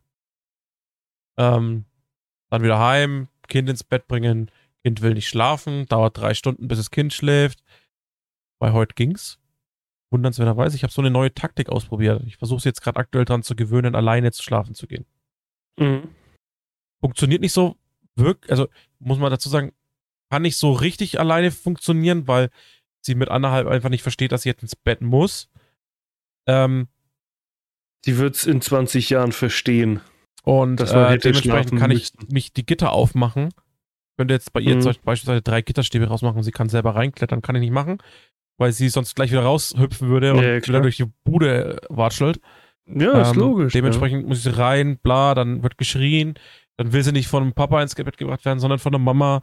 Ähm, 1.38 1.86
dann 2.50 2.62
wieder 2.62 2.78
heim, 2.78 3.28
Kind 3.48 3.70
ins 3.70 3.82
Bett 3.82 4.06
bringen, 4.08 4.50
Kind 4.84 5.00
will 5.00 5.14
nicht 5.14 5.28
schlafen, 5.28 5.86
dauert 5.86 6.18
drei 6.18 6.34
Stunden, 6.34 6.68
bis 6.68 6.76
das 6.76 6.90
Kind 6.90 7.14
schläft. 7.14 7.62
Bei 8.60 8.72
heute 8.72 8.94
ging's 8.94 9.38
wundernswerterweise, 10.10 10.76
ich 10.76 10.82
habe 10.82 10.92
so 10.92 11.02
eine 11.02 11.10
neue 11.10 11.32
Taktik 11.32 11.68
ausprobiert. 11.68 12.22
Ich 12.26 12.36
versuche 12.36 12.58
es 12.58 12.64
jetzt 12.64 12.82
gerade 12.82 12.98
aktuell 12.98 13.24
dran 13.24 13.42
zu 13.42 13.54
gewöhnen, 13.54 13.94
alleine 13.94 14.32
zu 14.32 14.42
schlafen 14.42 14.74
zu 14.74 14.86
gehen. 14.86 15.04
Mhm. 15.78 16.08
Funktioniert 17.00 17.42
nicht 17.42 17.52
so 17.52 17.76
wirklich, 18.16 18.50
also 18.50 18.68
muss 18.98 19.18
man 19.18 19.30
dazu 19.30 19.48
sagen, 19.48 19.72
kann 20.30 20.42
nicht 20.42 20.56
so 20.56 20.72
richtig 20.72 21.20
alleine 21.20 21.50
funktionieren, 21.50 22.26
weil 22.26 22.50
sie 23.00 23.14
mit 23.14 23.28
anderthalb 23.28 23.66
einfach 23.68 23.88
nicht 23.88 24.02
versteht, 24.02 24.32
dass 24.32 24.42
sie 24.42 24.48
jetzt 24.48 24.62
ins 24.62 24.76
Bett 24.76 25.00
muss. 25.00 25.48
Ähm, 26.46 26.88
sie 28.04 28.18
wird 28.18 28.34
es 28.34 28.46
in 28.46 28.60
20 28.60 29.10
Jahren 29.10 29.32
verstehen. 29.32 30.00
Und 30.42 30.80
äh, 30.80 31.18
dementsprechend 31.18 31.78
kann 31.78 31.90
ich 31.90 32.12
mich 32.30 32.52
die 32.52 32.64
Gitter 32.66 32.92
aufmachen. 32.92 33.50
Könnte 34.16 34.34
jetzt 34.34 34.52
bei 34.52 34.60
ihr 34.60 34.76
mhm. 34.76 34.84
beispielsweise 35.04 35.42
drei 35.42 35.62
Gitterstäbe 35.62 36.06
rausmachen, 36.06 36.42
sie 36.42 36.50
kann 36.50 36.68
selber 36.68 36.96
reinklettern, 36.96 37.42
kann 37.42 37.54
ich 37.54 37.60
nicht 37.60 37.70
machen 37.70 37.98
weil 38.58 38.72
sie 38.72 38.88
sonst 38.88 39.14
gleich 39.14 39.30
wieder 39.30 39.44
raushüpfen 39.44 40.08
würde 40.08 40.34
und 40.34 40.42
ja, 40.42 40.66
wieder 40.66 40.80
durch 40.80 40.96
die 40.96 41.06
Bude 41.24 41.80
watschelt. 41.88 42.40
Ja, 42.86 43.20
ist 43.22 43.32
ähm, 43.32 43.40
logisch. 43.40 43.72
Dementsprechend 43.72 44.22
ja. 44.22 44.28
muss 44.28 44.42
sie 44.42 44.56
rein, 44.56 44.98
bla, 44.98 45.34
dann 45.34 45.62
wird 45.62 45.78
geschrien. 45.78 46.34
Dann 46.76 46.92
will 46.92 47.02
sie 47.02 47.12
nicht 47.12 47.28
von 47.28 47.52
Papa 47.52 47.82
ins 47.82 47.94
Bett 47.94 48.18
gebracht 48.18 48.44
werden, 48.44 48.60
sondern 48.60 48.78
von 48.78 48.92
der 48.92 49.00
Mama. 49.00 49.42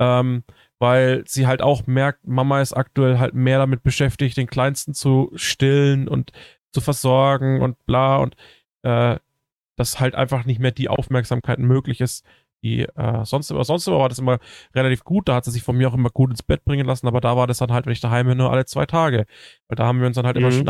Ähm, 0.00 0.44
weil 0.78 1.24
sie 1.26 1.46
halt 1.46 1.62
auch 1.62 1.86
merkt, 1.86 2.26
Mama 2.26 2.60
ist 2.60 2.72
aktuell 2.72 3.18
halt 3.18 3.34
mehr 3.34 3.58
damit 3.58 3.82
beschäftigt, 3.82 4.36
den 4.36 4.48
Kleinsten 4.48 4.92
zu 4.92 5.30
stillen 5.34 6.08
und 6.08 6.32
zu 6.72 6.80
versorgen 6.80 7.62
und 7.62 7.84
bla 7.86 8.16
und 8.16 8.34
äh, 8.82 9.16
dass 9.76 10.00
halt 10.00 10.14
einfach 10.14 10.44
nicht 10.44 10.60
mehr 10.60 10.72
die 10.72 10.88
Aufmerksamkeit 10.88 11.58
möglich 11.58 12.00
ist, 12.00 12.24
die 12.64 12.80
äh, 12.82 13.24
sonst 13.24 13.50
immer, 13.50 13.62
sonst 13.62 13.86
immer 13.86 13.98
war 14.00 14.08
das 14.08 14.18
immer 14.18 14.38
relativ 14.74 15.04
gut. 15.04 15.28
Da 15.28 15.36
hat 15.36 15.44
sie 15.44 15.52
sich 15.52 15.62
von 15.62 15.76
mir 15.76 15.88
auch 15.88 15.94
immer 15.94 16.10
gut 16.10 16.30
ins 16.30 16.42
Bett 16.42 16.64
bringen 16.64 16.86
lassen, 16.86 17.06
aber 17.06 17.20
da 17.20 17.36
war 17.36 17.46
das 17.46 17.58
dann 17.58 17.70
halt, 17.70 17.86
wenn 17.86 17.92
ich 17.92 18.00
daheim 18.00 18.26
bin, 18.26 18.38
nur 18.38 18.50
alle 18.50 18.64
zwei 18.64 18.86
Tage. 18.86 19.26
Weil 19.68 19.76
da 19.76 19.86
haben 19.86 20.00
wir 20.00 20.06
uns 20.08 20.16
dann 20.16 20.26
halt 20.26 20.36
immer 20.36 20.48
Mhm. 20.48 20.66
schon 20.66 20.68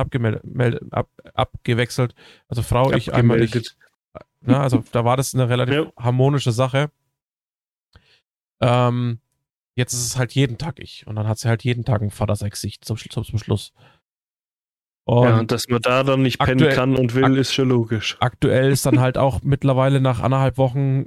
ab, 0.90 1.08
abgewechselt. 1.32 2.14
Also 2.48 2.62
Frau, 2.62 2.92
ich 2.92 3.14
einmal 3.14 3.40
ich. 3.42 3.50
Abgemeldet. 3.54 3.76
Ne, 4.42 4.60
also 4.60 4.84
da 4.92 5.04
war 5.06 5.16
das 5.16 5.34
eine 5.34 5.48
relativ 5.48 5.74
Ja. 5.74 5.92
harmonische 5.98 6.52
Sache. 6.52 6.90
Ähm, 8.60 9.18
jetzt 9.74 9.92
ist 9.92 10.04
es 10.06 10.18
halt 10.18 10.32
jeden 10.32 10.58
Tag 10.58 10.78
ich. 10.78 11.06
Und 11.06 11.16
dann 11.16 11.26
hat 11.28 11.38
sie 11.38 11.48
halt 11.48 11.64
jeden 11.64 11.84
Tag 11.84 12.02
ein 12.02 12.10
Vatersexsicht 12.10 12.84
zum, 12.84 12.96
zum, 12.96 13.24
zum 13.24 13.38
Schluss. 13.38 13.72
Und 15.06 15.24
ja, 15.24 15.38
und 15.38 15.50
dass 15.52 15.68
man 15.68 15.82
da 15.82 16.02
dann 16.02 16.22
nicht 16.22 16.38
pennen 16.38 16.52
aktuell- 16.62 16.74
kann 16.76 16.96
und 16.96 17.14
will, 17.14 17.36
ist 17.36 17.52
schon 17.52 17.68
logisch. 17.68 18.16
aktuell 18.20 18.70
ist 18.70 18.86
dann 18.86 19.00
halt 19.00 19.18
auch 19.18 19.42
mittlerweile 19.42 20.00
nach 20.00 20.20
anderthalb 20.20 20.56
Wochen 20.56 21.06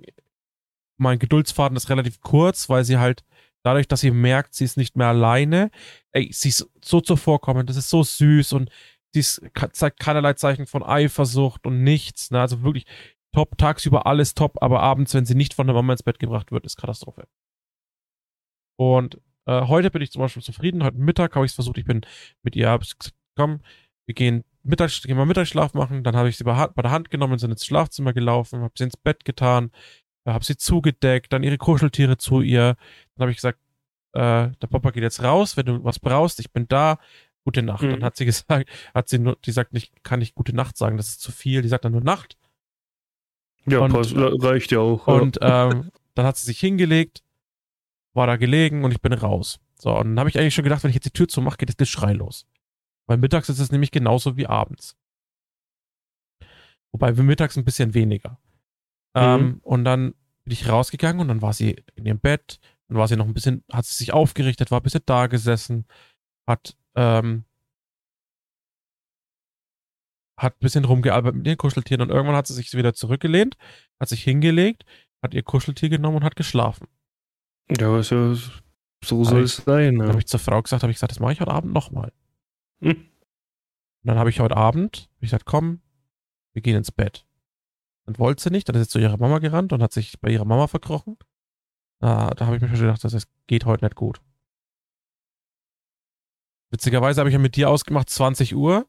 mein 0.98 1.20
Geduldsfaden 1.20 1.78
ist 1.78 1.90
relativ 1.90 2.22
kurz, 2.22 2.70
weil 2.70 2.84
sie 2.84 2.98
halt 2.98 3.24
dadurch, 3.64 3.88
dass 3.88 4.02
sie 4.02 4.12
merkt, 4.12 4.54
sie 4.54 4.66
ist 4.66 4.78
nicht 4.78 4.96
mehr 4.96 5.08
alleine, 5.08 5.72
ey, 6.12 6.30
sie 6.32 6.50
ist 6.50 6.70
so 6.84 7.02
zuvorkommend, 7.02 7.70
das 7.70 7.78
ist 7.78 7.90
so 7.90 8.04
süß 8.04 8.54
und 8.54 8.70
sie 9.14 9.20
ist, 9.20 9.42
zeigt 9.74 10.00
keinerlei 10.00 10.34
Zeichen 10.34 10.68
von 10.68 10.84
Eifersucht 10.84 11.66
und 11.66 11.84
nichts, 11.84 12.32
ne? 12.32 12.40
also 12.42 12.64
wirklich 12.64 12.86
top, 13.34 13.58
tagsüber 13.58 14.08
alles 14.08 14.34
top, 14.34 14.62
aber 14.62 14.82
abends, 14.82 15.14
wenn 15.14 15.26
sie 15.26 15.36
nicht 15.36 15.54
von 15.54 15.68
der 15.68 15.76
Mama 15.76 15.94
ins 15.94 16.04
Bett 16.04 16.20
gebracht 16.20 16.52
wird, 16.52 16.66
ist 16.66 16.78
Katastrophe. 16.78 17.28
Und 18.80 19.20
äh, 19.46 19.62
heute 19.68 19.92
bin 19.92 20.02
ich 20.02 20.12
zum 20.12 20.22
Beispiel 20.22 20.44
zufrieden, 20.44 20.84
heute 20.84 20.98
Mittag 20.98 21.36
habe 21.36 21.46
ich 21.46 21.52
es 21.52 21.56
versucht, 21.56 21.78
ich 21.78 21.86
bin 21.86 22.02
mit 22.44 22.56
ihr, 22.56 22.80
komm, 23.36 23.62
wir 24.06 24.16
gehen 24.16 24.44
Mittags, 24.64 25.02
gehen 25.02 25.18
mal 25.18 25.26
Mittagsschlaf 25.26 25.74
machen, 25.74 26.04
dann 26.04 26.16
habe 26.16 26.30
ich 26.30 26.38
sie 26.38 26.44
bei, 26.44 26.68
bei 26.68 26.82
der 26.82 26.92
Hand 26.92 27.10
genommen, 27.10 27.38
sind 27.38 27.52
ins 27.52 27.66
Schlafzimmer 27.66 28.14
gelaufen, 28.14 28.62
habe 28.62 28.74
sie 28.78 28.84
ins 28.86 28.98
Bett 28.98 29.26
getan, 29.26 29.72
habe 30.34 30.46
sie 30.46 30.58
zugedeckt, 30.58 31.32
dann 31.34 31.44
ihre 31.44 31.58
Kuscheltiere 31.58 32.18
zu 32.18 32.42
ihr. 32.42 32.76
Dann 33.16 33.22
habe 33.24 33.32
ich 33.32 33.38
gesagt, 33.38 33.60
äh, 34.14 34.50
der 34.50 34.68
Papa 34.70 34.92
geht 34.92 35.04
jetzt 35.04 35.24
raus, 35.24 35.58
wenn 35.58 35.66
du 35.66 35.84
was 35.84 36.00
brauchst, 36.00 36.40
ich 36.40 36.52
bin 36.52 36.68
da. 36.68 37.00
Gute 37.44 37.62
Nacht. 37.62 37.84
Mhm. 37.84 37.92
Dann 37.92 38.04
hat 38.04 38.18
sie 38.18 38.26
gesagt, 38.26 38.70
hat 38.94 39.08
sie 39.08 39.20
nur, 39.20 39.38
die 39.46 39.52
sagt 39.52 39.72
nicht, 39.72 40.04
kann 40.04 40.20
nicht 40.20 40.36
gute 40.36 40.54
Nacht 40.54 40.76
sagen, 40.76 40.98
das 40.98 41.08
ist 41.08 41.22
zu 41.22 41.32
viel. 41.32 41.62
Die 41.62 41.70
sagt 41.70 41.86
dann 41.86 41.94
nur 41.94 42.02
Nacht. 42.02 42.38
Ja, 43.66 43.80
und- 43.80 43.94
passt, 43.94 44.14
reicht 44.16 44.72
ja 44.72 44.80
auch. 44.80 45.08
Und 45.08 45.40
ähm, 45.42 45.92
dann 46.16 46.26
hat 46.26 46.36
sie 46.36 46.46
sich 46.46 46.60
hingelegt, 46.60 47.24
war 48.14 48.28
da 48.28 48.36
gelegen 48.36 48.84
und 48.84 48.92
ich 48.92 49.02
bin 49.02 49.14
raus. 49.14 49.60
So, 49.80 49.96
und 49.98 50.08
dann 50.08 50.20
habe 50.20 50.30
ich 50.30 50.38
eigentlich 50.38 50.56
schon 50.56 50.64
gedacht, 50.64 50.84
wenn 50.84 50.90
ich 50.90 50.96
jetzt 50.96 51.06
die 51.06 51.12
Tür 51.12 51.28
zumache, 51.28 51.58
geht 51.58 51.70
das 51.70 51.78
Geschrei 51.78 52.14
los. 52.14 52.46
Weil 53.06 53.18
mittags 53.18 53.48
ist 53.48 53.60
es 53.60 53.72
nämlich 53.72 53.92
genauso 53.92 54.36
wie 54.36 54.48
abends. 54.48 54.98
Wobei 56.92 57.16
wir 57.16 57.24
mittags 57.24 57.56
ein 57.58 57.64
bisschen 57.66 57.94
weniger. 57.94 58.40
Ähm, 59.16 59.60
und 59.64 59.84
dann 59.84 60.14
bin 60.44 60.54
ich 60.54 60.68
rausgegangen 60.70 61.22
und 61.22 61.28
dann 61.28 61.42
war 61.42 61.54
sie 61.54 61.76
in 61.96 62.06
ihrem 62.06 62.20
Bett, 62.20 62.60
dann 62.88 62.98
war 62.98 63.08
sie 63.08 63.16
noch 63.18 63.26
ein 63.26 63.34
bisschen, 63.34 63.64
hat 63.72 63.86
sie 63.86 63.96
sich 63.96 64.14
aufgerichtet, 64.14 64.72
war 64.72 64.80
ein 64.80 64.84
bisschen 64.84 65.02
da 65.06 65.28
gesessen, 65.28 65.86
hat, 66.48 66.78
ähm, 66.96 67.44
hat 70.40 70.54
ein 70.56 70.60
bisschen 70.60 70.86
rumgearbeitet 70.86 71.36
mit 71.38 71.48
ihren 71.48 71.58
Kuscheltieren 71.58 72.02
und 72.02 72.10
irgendwann 72.10 72.36
hat 72.36 72.48
sie 72.48 72.54
sich 72.54 72.72
wieder 72.74 72.94
zurückgelehnt, 72.94 73.58
hat 74.00 74.08
sich 74.10 74.24
hingelegt, 74.24 74.86
hat 75.24 75.34
ihr 75.34 75.44
Kuscheltier 75.44 75.90
genommen 75.90 76.18
und 76.18 76.24
hat 76.24 76.36
geschlafen. 76.36 76.88
ja, 77.70 77.88
aber 77.88 78.04
so, 78.04 78.34
so 79.04 79.24
soll 79.24 79.42
es 79.44 79.58
sein. 79.58 79.96
Dann 79.98 80.08
Ja. 80.08 80.10
habe 80.14 80.20
ich 80.20 80.28
zur 80.28 80.40
Frau 80.40 80.62
gesagt, 80.62 80.84
habe 80.84 80.92
ich 80.92 80.98
gesagt, 80.98 81.12
das 81.12 81.20
mache 81.20 81.34
ich 81.34 81.42
heute 81.42 81.52
Abend 81.52 81.74
nochmal. 81.74 82.14
Hm. 82.82 82.92
Und 82.92 83.08
dann 84.04 84.18
habe 84.20 84.30
ich 84.30 84.40
heute 84.40 84.56
Abend, 84.56 85.10
hab 85.16 85.24
ich 85.24 85.30
gesagt, 85.32 85.46
komm, 85.46 85.82
wir 86.54 86.62
gehen 86.62 86.78
ins 86.78 86.92
Bett. 86.92 87.27
Dann 88.08 88.18
wollte 88.20 88.42
sie 88.42 88.52
nicht, 88.52 88.70
dann 88.70 88.76
ist 88.78 88.86
sie 88.86 88.92
zu 88.92 89.00
ihrer 89.00 89.18
Mama 89.18 89.40
gerannt 89.40 89.74
und 89.74 89.84
hat 89.84 89.92
sich 89.92 90.18
bei 90.22 90.32
ihrer 90.32 90.46
Mama 90.46 90.68
verkrochen. 90.68 91.18
Da, 92.00 92.30
da 92.30 92.46
habe 92.46 92.56
ich 92.56 92.62
mir 92.62 92.70
schon 92.70 92.80
gedacht, 92.80 93.04
das 93.04 93.28
geht 93.48 93.66
heute 93.66 93.84
nicht 93.84 93.96
gut. 93.96 94.22
Witzigerweise 96.72 97.20
habe 97.20 97.30
ich 97.30 97.34
ja 97.34 97.40
mit 97.40 97.58
dir 97.58 97.70
ausgemacht, 97.70 98.10
20 98.10 98.56
Uhr. 98.56 98.88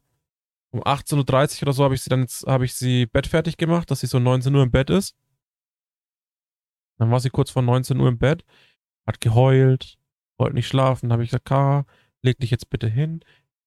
Um 0.71 0.83
18.30 0.83 1.15
Uhr 1.57 1.63
oder 1.63 1.73
so 1.73 1.83
habe 1.83 1.95
ich 1.95 2.01
sie 2.01 2.09
dann 2.09 2.27
habe 2.45 2.63
ich 2.63 2.75
sie 2.75 3.07
bettfertig 3.07 3.57
gemacht, 3.57 3.91
dass 3.91 4.01
sie 4.01 4.07
so 4.07 4.19
19 4.19 4.55
Uhr 4.55 4.63
im 4.63 4.71
Bett 4.71 4.89
ist. 4.89 5.15
Dann 6.97 7.11
war 7.11 7.19
sie 7.19 7.29
kurz 7.29 7.49
vor 7.49 7.63
19 7.63 7.99
Uhr 7.99 8.07
im 8.07 8.19
Bett, 8.19 8.45
hat 9.05 9.19
geheult, 9.19 9.97
wollte 10.37 10.55
nicht 10.55 10.67
schlafen. 10.67 11.11
Habe 11.11 11.23
ich 11.23 11.31
gesagt, 11.31 11.45
Kara, 11.45 11.85
leg 12.21 12.37
dich 12.39 12.51
jetzt 12.51 12.69
bitte 12.69 12.87
hin, 12.87 13.21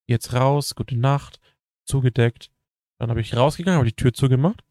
geh 0.07 0.13
jetzt 0.13 0.33
raus, 0.33 0.73
gute 0.73 0.97
Nacht, 0.97 1.39
zugedeckt. 1.85 2.49
Dann 2.99 3.09
habe 3.09 3.21
ich 3.21 3.35
rausgegangen, 3.35 3.77
habe 3.77 3.89
die 3.89 3.95
Tür 3.95 4.13
zugemacht. 4.13 4.63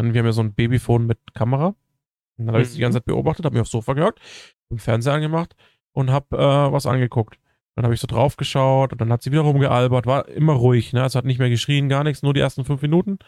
Dann, 0.00 0.14
wir 0.14 0.20
haben 0.20 0.26
ja 0.26 0.32
so 0.32 0.42
ein 0.42 0.54
Babyphone 0.54 1.06
mit 1.06 1.18
Kamera. 1.34 1.74
Und 2.38 2.46
dann 2.46 2.54
habe 2.54 2.62
ich 2.62 2.68
sie 2.70 2.76
die 2.76 2.80
Mhm. 2.80 2.84
ganze 2.84 2.98
Zeit 2.98 3.04
beobachtet, 3.04 3.44
habe 3.44 3.54
mich 3.54 3.60
aufs 3.60 3.70
Sofa 3.70 3.92
gehockt, 3.92 4.20
im 4.70 4.78
Fernseher 4.78 5.12
angemacht 5.14 5.54
und 5.92 6.10
habe 6.10 6.36
äh, 6.38 6.72
was 6.72 6.86
angeguckt. 6.86 7.38
Dann 7.76 7.84
habe 7.84 7.94
ich 7.94 8.00
so 8.00 8.06
drauf 8.06 8.36
geschaut 8.36 8.92
und 8.92 9.00
dann 9.00 9.12
hat 9.12 9.22
sie 9.22 9.30
wieder 9.30 9.42
rumgealbert, 9.42 10.06
war 10.06 10.26
immer 10.28 10.54
ruhig, 10.54 10.92
ne? 10.92 11.02
Also 11.02 11.18
hat 11.18 11.24
nicht 11.24 11.38
mehr 11.38 11.50
geschrien, 11.50 11.88
gar 11.88 12.02
nichts, 12.04 12.22
nur 12.22 12.34
die 12.34 12.40
ersten 12.40 12.64
fünf 12.64 12.82
Minuten 12.82 13.18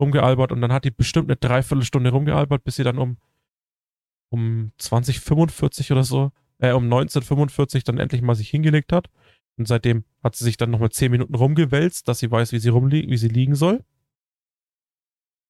rumgealbert 0.00 0.50
und 0.52 0.60
dann 0.60 0.72
hat 0.72 0.84
die 0.84 0.90
bestimmt 0.90 1.28
eine 1.30 1.36
Dreiviertelstunde 1.36 2.10
rumgealbert, 2.10 2.64
bis 2.64 2.76
sie 2.76 2.84
dann 2.84 2.98
um, 2.98 3.16
um 4.30 4.72
2045 4.78 5.92
oder 5.92 6.02
so, 6.04 6.32
äh, 6.58 6.72
um 6.72 6.84
1945 6.84 7.84
dann 7.84 7.98
endlich 7.98 8.22
mal 8.22 8.34
sich 8.34 8.50
hingelegt 8.50 8.92
hat. 8.92 9.08
Und 9.56 9.68
seitdem 9.68 10.04
hat 10.22 10.34
sie 10.34 10.44
sich 10.44 10.56
dann 10.56 10.70
nochmal 10.70 10.90
zehn 10.90 11.12
Minuten 11.12 11.34
rumgewälzt, 11.36 12.08
dass 12.08 12.18
sie 12.18 12.30
weiß, 12.30 12.50
wie 12.52 12.58
sie 12.58 12.70
rumliegt, 12.70 13.08
wie 13.08 13.16
sie 13.16 13.28
liegen 13.28 13.54
soll. 13.54 13.84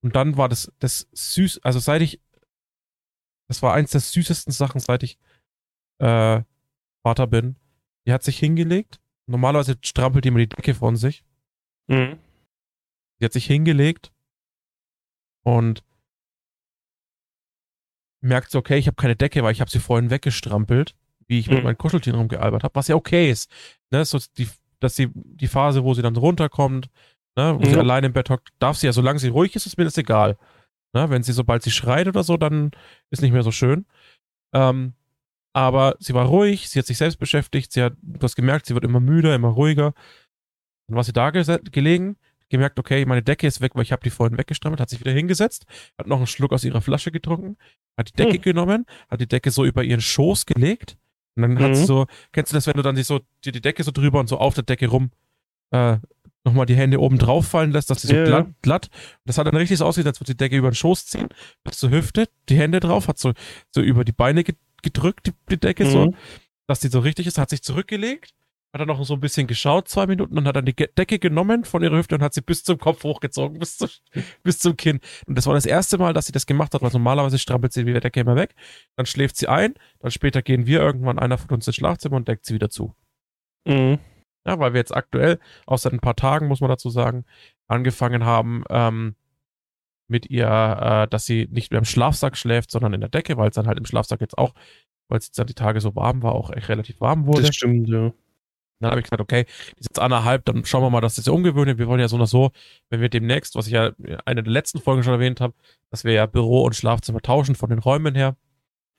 Und 0.04 0.14
dann 0.16 0.36
war 0.36 0.50
das, 0.50 0.70
das 0.80 1.08
süß, 1.12 1.60
also 1.62 1.78
seit 1.78 2.02
ich, 2.02 2.20
das 3.48 3.62
war 3.62 3.72
eins 3.72 3.90
der 3.92 4.02
süßesten 4.02 4.52
Sachen, 4.52 4.78
seit 4.78 5.02
ich 5.02 5.18
äh, 5.98 6.42
Vater 7.02 7.26
bin. 7.26 7.56
Die 8.06 8.12
hat 8.12 8.22
sich 8.22 8.38
hingelegt. 8.38 9.00
Normalerweise 9.26 9.78
strampelt 9.80 10.24
die 10.26 10.28
immer 10.28 10.40
die 10.40 10.48
Decke 10.50 10.74
von 10.74 10.96
sich. 10.96 11.24
Mhm. 11.86 12.18
Die 13.18 13.24
hat 13.24 13.32
sich 13.32 13.46
hingelegt 13.46 14.12
und 15.42 15.82
merkt 18.20 18.50
so, 18.50 18.58
okay, 18.58 18.76
ich 18.76 18.86
habe 18.86 18.96
keine 18.96 19.16
Decke, 19.16 19.42
weil 19.42 19.52
ich 19.52 19.62
habe 19.62 19.70
sie 19.70 19.78
vorhin 19.80 20.10
weggestrampelt, 20.10 20.94
wie 21.28 21.38
ich 21.38 21.48
mit 21.48 21.60
Mhm. 21.60 21.64
meinen 21.64 21.78
Kuscheltieren 21.78 22.18
rumgealbert 22.18 22.62
habe, 22.62 22.74
was 22.74 22.88
ja 22.88 22.94
okay 22.94 23.30
ist. 23.30 23.50
Ne, 23.90 24.04
so 24.04 24.18
die, 24.36 24.50
dass 24.80 24.96
sie 24.96 25.10
die 25.14 25.48
Phase, 25.48 25.82
wo 25.82 25.94
sie 25.94 26.02
dann 26.02 26.16
runterkommt, 26.16 26.90
ne, 27.36 27.56
wo 27.58 27.64
sie 27.66 27.74
Mhm. 27.74 27.80
allein 27.80 28.04
im 28.04 28.12
Bett 28.12 28.30
hockt, 28.30 28.50
darf 28.58 28.76
sie 28.76 28.86
ja, 28.86 28.92
solange 28.92 29.18
sie 29.18 29.28
ruhig 29.28 29.54
ist, 29.56 29.66
ist 29.66 29.78
mir 29.78 29.84
das 29.84 29.98
egal. 29.98 30.36
Ne, 30.94 31.10
wenn 31.10 31.22
sie, 31.22 31.32
sobald 31.32 31.62
sie 31.62 31.70
schreit 31.72 32.06
oder 32.08 32.22
so, 32.22 32.36
dann 32.36 32.70
ist 33.10 33.22
nicht 33.22 33.32
mehr 33.32 33.42
so 33.42 33.50
schön. 33.50 33.86
Ähm, 34.54 34.94
aber 35.52 35.96
sie 36.00 36.14
war 36.14 36.26
ruhig, 36.26 36.68
sie 36.68 36.78
hat 36.78 36.86
sich 36.86 36.98
selbst 36.98 37.18
beschäftigt, 37.18 37.72
sie 37.72 37.82
hat, 37.82 37.94
du 38.02 38.22
hast 38.22 38.36
gemerkt, 38.36 38.66
sie 38.66 38.74
wird 38.74 38.84
immer 38.84 39.00
müder, 39.00 39.34
immer 39.34 39.48
ruhiger. 39.48 39.94
Dann 40.88 40.96
war 40.96 41.04
sie 41.04 41.12
da 41.12 41.30
gelegen, 41.30 42.16
gemerkt, 42.50 42.78
okay, 42.78 43.04
meine 43.06 43.22
Decke 43.22 43.46
ist 43.46 43.60
weg, 43.60 43.72
weil 43.74 43.82
ich 43.82 43.92
habe 43.92 44.02
die 44.02 44.10
vorhin 44.10 44.36
weggestrammelt, 44.38 44.80
hat 44.80 44.90
sich 44.90 45.00
wieder 45.00 45.12
hingesetzt, 45.12 45.64
hat 45.98 46.06
noch 46.06 46.18
einen 46.18 46.26
Schluck 46.26 46.52
aus 46.52 46.64
ihrer 46.64 46.80
Flasche 46.80 47.10
getrunken, 47.10 47.56
hat 47.96 48.08
die 48.10 48.12
Decke 48.12 48.36
Hm. 48.36 48.42
genommen, 48.42 48.86
hat 49.08 49.20
die 49.20 49.26
Decke 49.28 49.50
so 49.50 49.64
über 49.64 49.82
ihren 49.82 50.00
Schoß 50.00 50.46
gelegt 50.46 50.96
und 51.36 51.42
dann 51.42 51.58
hat 51.60 51.74
sie 51.74 51.82
Mhm. 51.82 51.86
so, 51.86 52.06
kennst 52.32 52.52
du 52.52 52.56
das, 52.56 52.66
wenn 52.66 52.74
du 52.74 52.82
dann 52.82 52.94
die 52.96 53.02
so, 53.02 53.20
die, 53.44 53.50
die 53.52 53.60
Decke 53.60 53.82
so 53.82 53.90
drüber 53.90 54.20
und 54.20 54.28
so 54.28 54.38
auf 54.38 54.54
der 54.54 54.64
Decke 54.64 54.86
rum 54.88 55.10
äh, 55.72 55.98
nochmal 56.44 56.66
die 56.66 56.76
Hände 56.76 57.00
oben 57.00 57.18
drauf 57.18 57.46
fallen 57.48 57.72
lässt, 57.72 57.90
dass 57.90 58.02
sie 58.02 58.08
so 58.08 58.14
Ja, 58.14 58.24
glatt, 58.24 58.46
glatt. 58.62 58.90
Das 59.24 59.38
hat 59.38 59.46
dann 59.46 59.56
richtig 59.56 59.78
so 59.78 59.86
ausgesehen, 59.86 60.08
als 60.08 60.20
würde 60.20 60.32
die 60.32 60.36
Decke 60.36 60.56
über 60.56 60.70
den 60.70 60.74
Schoß 60.74 61.06
ziehen, 61.06 61.28
bis 61.64 61.78
zur 61.78 61.90
Hüfte, 61.90 62.28
die 62.48 62.56
Hände 62.58 62.80
drauf, 62.80 63.08
hat 63.08 63.18
so, 63.18 63.32
so 63.70 63.80
über 63.80 64.04
die 64.04 64.12
Beine 64.12 64.44
ge- 64.44 64.56
gedrückt, 64.82 65.26
die, 65.28 65.32
die 65.50 65.56
Decke 65.58 65.86
so, 65.86 66.06
Mhm. 66.06 66.14
dass 66.66 66.80
die 66.80 66.88
so 66.88 67.00
richtig 67.00 67.26
ist, 67.26 67.38
hat 67.38 67.48
sich 67.50 67.62
zurückgelegt, 67.62 68.34
hat 68.74 68.80
dann 68.80 68.88
noch 68.88 69.02
so 69.04 69.14
ein 69.14 69.20
bisschen 69.20 69.46
geschaut, 69.46 69.88
zwei 69.88 70.06
Minuten, 70.06 70.36
und 70.36 70.46
hat 70.48 70.56
dann 70.56 70.64
die 70.66 70.74
Decke 70.74 71.18
genommen 71.20 71.64
von 71.64 71.82
ihrer 71.82 71.96
Hüfte 71.96 72.16
und 72.16 72.22
hat 72.22 72.34
sie 72.34 72.40
bis 72.42 72.64
zum 72.64 72.76
Kopf 72.78 73.04
hochgezogen, 73.04 73.58
bis, 73.60 73.78
zu, 73.78 73.86
bis 74.42 74.58
zum 74.58 74.76
Kinn. 74.76 75.00
Und 75.26 75.38
das 75.38 75.46
war 75.46 75.54
das 75.54 75.64
erste 75.64 75.96
Mal, 75.96 76.12
dass 76.12 76.26
sie 76.26 76.32
das 76.32 76.44
gemacht 76.44 76.74
hat, 76.74 76.82
weil 76.82 76.90
normalerweise 76.90 77.38
strampelt 77.38 77.72
sie 77.72 77.84
die 77.84 77.92
Decke 77.94 78.20
immer 78.20 78.36
weg, 78.36 78.54
dann 78.96 79.06
schläft 79.06 79.36
sie 79.36 79.48
ein, 79.48 79.74
dann 80.00 80.10
später 80.10 80.42
gehen 80.42 80.66
wir 80.66 80.80
irgendwann 80.80 81.18
einer 81.18 81.38
von 81.38 81.50
uns 81.50 81.66
ins 81.66 81.76
Schlafzimmer 81.76 82.16
und 82.16 82.28
deckt 82.28 82.44
sie 82.44 82.52
wieder 82.54 82.68
zu. 82.68 82.94
Mhm. 83.66 83.98
Ja, 84.46 84.58
weil 84.58 84.74
wir 84.74 84.80
jetzt 84.80 84.94
aktuell, 84.94 85.38
auch 85.66 85.78
seit 85.78 85.92
ein 85.92 86.00
paar 86.00 86.16
Tagen, 86.16 86.48
muss 86.48 86.60
man 86.60 86.70
dazu 86.70 86.90
sagen, 86.90 87.24
angefangen 87.66 88.24
haben, 88.24 88.64
ähm, 88.70 89.14
mit 90.06 90.28
ihr, 90.30 90.46
äh, 90.46 91.08
dass 91.08 91.24
sie 91.24 91.48
nicht 91.50 91.70
mehr 91.70 91.78
im 91.78 91.86
Schlafsack 91.86 92.36
schläft, 92.36 92.70
sondern 92.70 92.92
in 92.92 93.00
der 93.00 93.08
Decke, 93.08 93.36
weil 93.36 93.48
es 93.48 93.54
dann 93.54 93.66
halt 93.66 93.78
im 93.78 93.86
Schlafsack 93.86 94.20
jetzt 94.20 94.36
auch, 94.36 94.54
weil 95.08 95.18
es 95.18 95.26
jetzt 95.26 95.38
dann 95.38 95.46
die 95.46 95.54
Tage 95.54 95.80
so 95.80 95.96
warm 95.96 96.22
war, 96.22 96.32
auch 96.34 96.50
echt 96.50 96.68
relativ 96.68 97.00
warm 97.00 97.26
wurde. 97.26 97.42
Das 97.42 97.54
stimmt, 97.54 97.88
ja. 97.88 98.12
Dann 98.80 98.90
habe 98.90 99.00
ich 99.00 99.04
gesagt, 99.04 99.22
okay, 99.22 99.44
die 99.44 99.80
ist 99.80 99.88
jetzt 99.88 99.98
anderthalb, 99.98 100.44
dann 100.44 100.64
schauen 100.66 100.82
wir 100.82 100.90
mal, 100.90 101.00
dass 101.00 101.14
das 101.14 101.24
ja 101.24 101.32
ungewöhnlich. 101.32 101.78
Wir 101.78 101.86
wollen 101.86 102.00
ja 102.00 102.08
so 102.08 102.16
oder 102.16 102.26
so, 102.26 102.50
wenn 102.90 103.00
wir 103.00 103.08
demnächst, 103.08 103.54
was 103.54 103.66
ich 103.66 103.72
ja 103.72 103.92
in 103.98 104.16
einer 104.26 104.42
der 104.42 104.52
letzten 104.52 104.78
Folgen 104.80 105.02
schon 105.02 105.14
erwähnt 105.14 105.40
habe, 105.40 105.54
dass 105.90 106.04
wir 106.04 106.12
ja 106.12 106.26
Büro 106.26 106.64
und 106.64 106.74
Schlafzimmer 106.76 107.22
tauschen 107.22 107.54
von 107.54 107.70
den 107.70 107.78
Räumen 107.78 108.14
her 108.14 108.36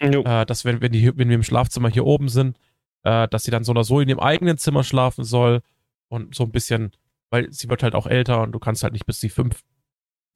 Jo. 0.01 0.23
äh, 0.23 0.45
dass 0.45 0.65
wenn, 0.65 0.81
wenn, 0.81 0.91
die, 0.91 1.17
wenn 1.17 1.29
wir 1.29 1.35
im 1.35 1.43
Schlafzimmer 1.43 1.89
hier 1.89 2.05
oben 2.05 2.29
sind, 2.29 2.57
äh, 3.05 3.27
dass 3.27 3.43
sie 3.43 3.51
dann 3.51 3.63
so 3.63 3.71
oder 3.71 3.83
so 3.83 4.01
in 4.01 4.09
ihrem 4.09 4.19
eigenen 4.19 4.57
Zimmer 4.57 4.83
schlafen 4.83 5.23
soll 5.23 5.61
und 6.09 6.35
so 6.35 6.43
ein 6.43 6.51
bisschen, 6.51 6.91
weil 7.29 7.51
sie 7.51 7.69
wird 7.69 7.83
halt 7.83 7.95
auch 7.95 8.07
älter 8.07 8.41
und 8.41 8.51
du 8.51 8.59
kannst 8.59 8.83
halt 8.83 8.93
nicht 8.93 9.05
bis 9.05 9.19
sie 9.19 9.29
fünf, 9.29 9.63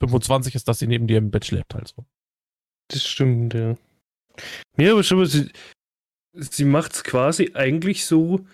25 0.02 0.56
ist, 0.56 0.68
dass 0.68 0.80
sie 0.80 0.88
neben 0.88 1.08
dir 1.08 1.18
im 1.18 1.32
Bett 1.32 1.46
schläft 1.46 1.74
halt 1.74 1.90
so. 1.90 2.06
Das 2.90 3.06
stimmt, 3.06 3.54
ja. 3.54 3.76
Ja, 4.78 4.94
aber 4.94 5.04
schon 5.04 5.18
mal, 5.18 5.26
sie, 5.26 5.52
sie 6.34 6.66
macht 6.66 6.94
es 6.94 7.04
quasi 7.04 7.52
eigentlich 7.56 8.06
so 8.06 8.46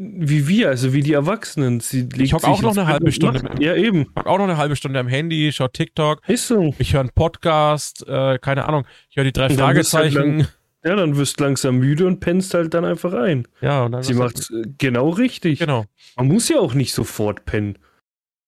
wie 0.00 0.46
wir, 0.46 0.68
also 0.68 0.92
wie 0.92 1.02
die 1.02 1.14
Erwachsenen. 1.14 1.80
Sie 1.80 2.08
ich 2.16 2.32
hock 2.32 2.44
auch 2.44 2.62
noch 2.62 2.76
eine 2.76 2.86
halbe 2.86 3.10
Stunde. 3.10 3.42
Macht, 3.42 3.58
ja, 3.58 3.74
eben. 3.74 4.02
Ich 4.02 4.08
hock 4.16 4.26
auch 4.26 4.38
noch 4.38 4.44
eine 4.44 4.56
halbe 4.56 4.76
Stunde 4.76 5.00
am 5.00 5.08
Handy, 5.08 5.50
schau 5.52 5.66
TikTok. 5.66 6.20
Ist 6.28 6.46
so. 6.46 6.72
Ich 6.78 6.92
höre 6.92 7.00
einen 7.00 7.10
Podcast, 7.10 8.06
äh, 8.06 8.38
keine 8.38 8.66
Ahnung. 8.66 8.86
Ich 9.10 9.16
höre 9.16 9.24
die 9.24 9.32
drei 9.32 9.48
halt 9.48 9.58
Fragezeichen. 9.58 10.44
Halt 10.44 10.57
ja, 10.84 10.94
dann 10.94 11.16
wirst 11.16 11.40
du 11.40 11.44
langsam 11.44 11.78
müde 11.78 12.06
und 12.06 12.20
pennst 12.20 12.54
halt 12.54 12.72
dann 12.74 12.84
einfach 12.84 13.12
ein. 13.12 13.48
Ja, 13.60 13.84
und 13.84 13.92
dann 13.92 14.02
Sie 14.02 14.14
macht 14.14 14.38
es 14.38 14.52
genau 14.78 15.10
richtig. 15.10 15.58
Genau. 15.58 15.84
Man 16.16 16.28
muss 16.28 16.48
ja 16.48 16.58
auch 16.58 16.74
nicht 16.74 16.92
sofort 16.92 17.44
pennen. 17.44 17.78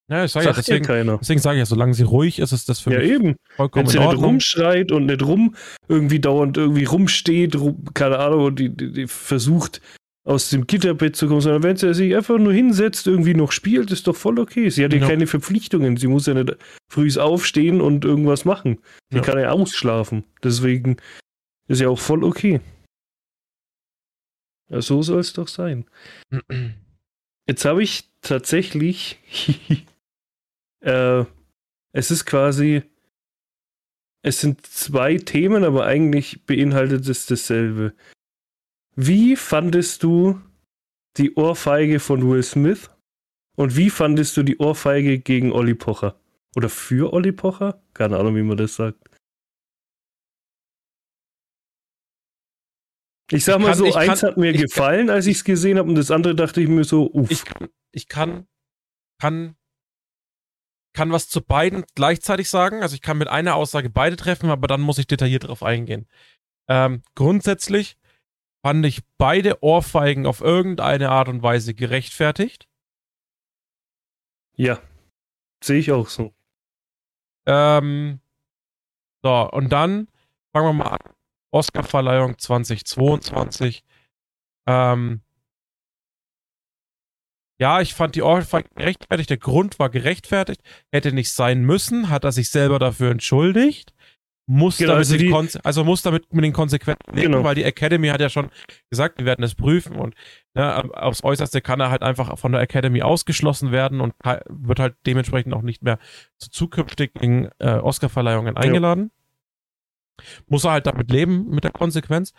Ja, 0.08 0.24
ich 0.24 0.32
sag 0.32 0.44
ja, 0.44 0.52
deswegen, 0.52 0.84
ja 0.84 1.16
deswegen 1.18 1.40
sage 1.40 1.56
ich 1.56 1.60
ja, 1.60 1.66
solange 1.66 1.94
sie 1.94 2.02
ruhig 2.02 2.40
ist, 2.40 2.50
ist 2.50 2.68
das 2.68 2.80
für 2.80 2.92
ja, 2.92 2.98
mich 2.98 3.10
eben. 3.10 3.36
vollkommen 3.54 3.86
Wenn 3.86 3.92
sie 3.92 4.00
nicht 4.00 4.16
rumschreit 4.16 4.90
und 4.90 5.06
nicht 5.06 5.22
rum 5.22 5.54
irgendwie 5.86 6.18
dauernd 6.18 6.56
irgendwie 6.56 6.84
rumsteht, 6.84 7.54
rum, 7.54 7.84
keine 7.94 8.18
Ahnung, 8.18 8.46
und 8.46 8.58
die, 8.58 8.74
die, 8.74 8.92
die, 8.92 9.06
versucht 9.06 9.80
aus 10.24 10.50
dem 10.50 10.66
Gitterbett 10.66 11.14
zu 11.14 11.28
kommen, 11.28 11.40
sondern 11.40 11.62
wenn 11.62 11.76
sie 11.76 11.94
sich 11.94 12.16
einfach 12.16 12.38
nur 12.38 12.52
hinsetzt, 12.52 13.06
irgendwie 13.06 13.34
noch 13.34 13.52
spielt, 13.52 13.92
ist 13.92 14.08
doch 14.08 14.16
voll 14.16 14.40
okay. 14.40 14.68
Sie 14.68 14.84
hat 14.84 14.92
ja, 14.92 14.98
ja. 14.98 15.06
keine 15.06 15.28
Verpflichtungen. 15.28 15.96
Sie 15.96 16.08
muss 16.08 16.26
ja 16.26 16.34
nicht 16.34 16.56
früh 16.92 17.08
aufstehen 17.16 17.80
und 17.80 18.04
irgendwas 18.04 18.44
machen. 18.44 18.80
Sie 19.10 19.18
ja. 19.18 19.22
kann 19.22 19.38
ja 19.38 19.50
ausschlafen. 19.50 20.24
Deswegen 20.42 20.96
ist 21.70 21.80
ja 21.80 21.88
auch 21.88 21.98
voll 21.98 22.24
okay. 22.24 22.60
Ja, 24.68 24.82
so 24.82 25.02
soll 25.02 25.20
es 25.20 25.32
doch 25.32 25.48
sein. 25.48 25.86
Jetzt 27.46 27.64
habe 27.64 27.82
ich 27.82 28.10
tatsächlich, 28.20 29.18
äh, 30.80 31.24
es 31.92 32.10
ist 32.10 32.24
quasi, 32.24 32.82
es 34.22 34.40
sind 34.40 34.66
zwei 34.66 35.16
Themen, 35.16 35.64
aber 35.64 35.86
eigentlich 35.86 36.44
beinhaltet 36.44 37.08
es 37.08 37.26
dasselbe. 37.26 37.94
Wie 38.94 39.36
fandest 39.36 40.02
du 40.02 40.40
die 41.16 41.34
Ohrfeige 41.34 42.00
von 42.00 42.28
Will 42.28 42.42
Smith? 42.42 42.90
Und 43.56 43.76
wie 43.76 43.90
fandest 43.90 44.36
du 44.36 44.42
die 44.42 44.58
Ohrfeige 44.58 45.18
gegen 45.18 45.52
Olli 45.52 45.74
Pocher? 45.74 46.20
Oder 46.56 46.68
für 46.68 47.12
Olli 47.12 47.32
Pocher? 47.32 47.82
Keine 47.94 48.18
Ahnung, 48.18 48.36
wie 48.36 48.42
man 48.42 48.56
das 48.56 48.76
sagt. 48.76 49.09
Ich 53.32 53.44
sag 53.44 53.56
ich 53.56 53.62
mal 53.62 53.68
kann, 53.68 53.78
so, 53.78 53.94
eins 53.94 54.20
kann, 54.20 54.30
hat 54.30 54.36
mir 54.36 54.52
gefallen, 54.52 55.06
kann, 55.06 55.16
als 55.16 55.26
ich 55.26 55.38
es 55.38 55.44
gesehen 55.44 55.78
habe, 55.78 55.88
und 55.88 55.94
das 55.94 56.10
andere 56.10 56.34
dachte 56.34 56.60
ich 56.60 56.68
mir 56.68 56.84
so, 56.84 57.10
uff. 57.12 57.30
Ich, 57.30 57.44
ich 57.92 58.08
kann, 58.08 58.46
kann, 59.20 59.56
kann 60.92 61.12
was 61.12 61.28
zu 61.28 61.40
beiden 61.40 61.84
gleichzeitig 61.94 62.48
sagen. 62.48 62.82
Also 62.82 62.94
ich 62.94 63.02
kann 63.02 63.18
mit 63.18 63.28
einer 63.28 63.54
Aussage 63.54 63.90
beide 63.90 64.16
treffen, 64.16 64.50
aber 64.50 64.66
dann 64.66 64.80
muss 64.80 64.98
ich 64.98 65.06
detailliert 65.06 65.46
drauf 65.46 65.62
eingehen. 65.62 66.08
Ähm, 66.68 67.02
grundsätzlich 67.14 67.96
fand 68.62 68.84
ich 68.84 69.02
beide 69.16 69.62
Ohrfeigen 69.62 70.26
auf 70.26 70.40
irgendeine 70.40 71.10
Art 71.10 71.28
und 71.28 71.42
Weise 71.42 71.74
gerechtfertigt. 71.74 72.68
Ja, 74.56 74.80
sehe 75.62 75.78
ich 75.78 75.92
auch 75.92 76.08
so. 76.08 76.34
Ähm, 77.46 78.20
so, 79.22 79.50
und 79.50 79.70
dann 79.70 80.08
fangen 80.52 80.68
wir 80.68 80.84
mal 80.84 80.96
an. 80.96 81.14
Oscarverleihung 81.50 82.38
2022. 82.38 83.84
Ähm, 84.66 85.22
ja, 87.60 87.80
ich 87.80 87.94
fand 87.94 88.14
die 88.14 88.22
Ohrfeige 88.22 88.68
gerechtfertigt. 88.74 89.30
Der 89.30 89.36
Grund 89.36 89.78
war 89.78 89.90
gerechtfertigt. 89.90 90.62
Hätte 90.90 91.12
nicht 91.12 91.32
sein 91.32 91.62
müssen. 91.62 92.08
Hat 92.08 92.24
er 92.24 92.32
sich 92.32 92.50
selber 92.50 92.78
dafür 92.78 93.10
entschuldigt 93.10 93.92
muss 94.50 94.78
genau, 94.78 94.94
damit 94.94 95.06
also, 95.06 95.16
die, 95.16 95.58
also 95.62 95.84
muss 95.84 96.02
damit 96.02 96.34
mit 96.34 96.44
den 96.44 96.52
Konsequenzen 96.52 97.14
leben, 97.14 97.32
genau. 97.32 97.44
weil 97.44 97.54
die 97.54 97.62
Academy 97.62 98.08
hat 98.08 98.20
ja 98.20 98.28
schon 98.28 98.50
gesagt, 98.90 99.18
wir 99.18 99.24
werden 99.24 99.42
das 99.42 99.54
prüfen 99.54 99.94
und 99.94 100.16
ne, 100.54 100.92
aufs 100.92 101.22
Äußerste 101.22 101.60
kann 101.60 101.78
er 101.78 101.90
halt 101.90 102.02
einfach 102.02 102.36
von 102.36 102.50
der 102.50 102.60
Academy 102.60 103.00
ausgeschlossen 103.02 103.70
werden 103.70 104.00
und 104.00 104.12
wird 104.48 104.80
halt 104.80 104.96
dementsprechend 105.06 105.54
auch 105.54 105.62
nicht 105.62 105.84
mehr 105.84 105.98
zu 106.36 106.50
zukünftigen 106.50 107.50
äh, 107.60 107.74
Oscarverleihungen 107.74 108.56
eingeladen. 108.56 109.12
Ja. 110.20 110.42
Muss 110.48 110.64
er 110.64 110.72
halt 110.72 110.86
damit 110.86 111.10
leben, 111.10 111.48
mit 111.48 111.64
der 111.64 111.72
Konsequenz. 111.72 112.32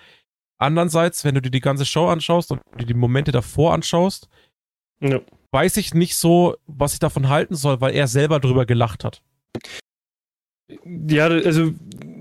Andererseits, 0.57 1.25
wenn 1.25 1.35
du 1.35 1.41
dir 1.41 1.51
die 1.51 1.59
ganze 1.59 1.85
Show 1.85 2.07
anschaust 2.07 2.51
und 2.51 2.61
dir 2.79 2.85
die 2.85 2.93
Momente 2.93 3.31
davor 3.31 3.73
anschaust, 3.73 4.29
ja. 4.99 5.19
weiß 5.51 5.77
ich 5.77 5.93
nicht 5.93 6.15
so, 6.15 6.55
was 6.67 6.93
ich 6.93 6.99
davon 6.99 7.29
halten 7.29 7.55
soll, 7.55 7.81
weil 7.81 7.95
er 7.95 8.07
selber 8.07 8.39
drüber 8.39 8.65
gelacht 8.65 9.03
hat. 9.03 9.21
Ja, 10.85 11.25
also 11.25 11.73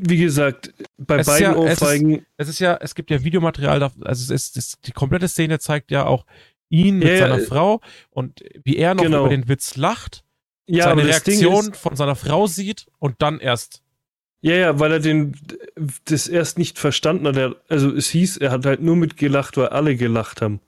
wie 0.03 0.17
gesagt, 0.17 0.73
bei 0.97 1.19
es 1.19 1.27
beiden 1.27 1.53
ja, 1.53 1.57
Ohrfeigen. 1.57 2.15
Es 2.15 2.19
ist, 2.19 2.27
es 2.37 2.49
ist, 2.49 2.59
ja, 2.61 2.79
es 2.81 2.95
gibt 2.95 3.11
ja 3.11 3.23
Videomaterial, 3.23 3.83
also 3.83 3.95
es 4.05 4.31
ist, 4.31 4.57
es, 4.57 4.81
die 4.81 4.93
komplette 4.93 5.29
Szene 5.29 5.59
zeigt 5.59 5.91
ja 5.91 6.07
auch 6.07 6.25
ihn 6.69 6.99
mit 6.99 7.09
ja, 7.09 7.19
seiner 7.19 7.41
Frau 7.41 7.81
und 8.11 8.43
wie 8.65 8.77
er 8.77 8.95
noch 8.95 9.03
genau. 9.03 9.21
über 9.21 9.29
den 9.29 9.49
Witz 9.49 9.77
lacht, 9.77 10.25
ja, 10.67 10.85
seine 10.85 11.05
Reaktion 11.05 11.71
ist, 11.73 11.77
von 11.77 11.97
seiner 11.97 12.17
Frau 12.17 12.47
sieht 12.47 12.87
und 12.99 13.17
dann 13.23 13.41
erst. 13.41 13.83
Ja, 14.43 14.55
ja, 14.55 14.79
weil 14.79 14.93
er 14.93 15.01
den 15.01 15.37
das 16.07 16.27
erst 16.27 16.59
nicht 16.59 16.79
verstanden 16.79 17.27
hat. 17.27 17.57
Also 17.69 17.95
es 17.95 18.09
hieß, 18.09 18.39
er 18.39 18.51
hat 18.51 18.65
halt 18.65 18.81
nur 18.81 18.97
mitgelacht, 18.97 19.57
weil 19.57 19.69
alle 19.69 19.97
gelacht 19.97 20.41
haben. 20.41 20.61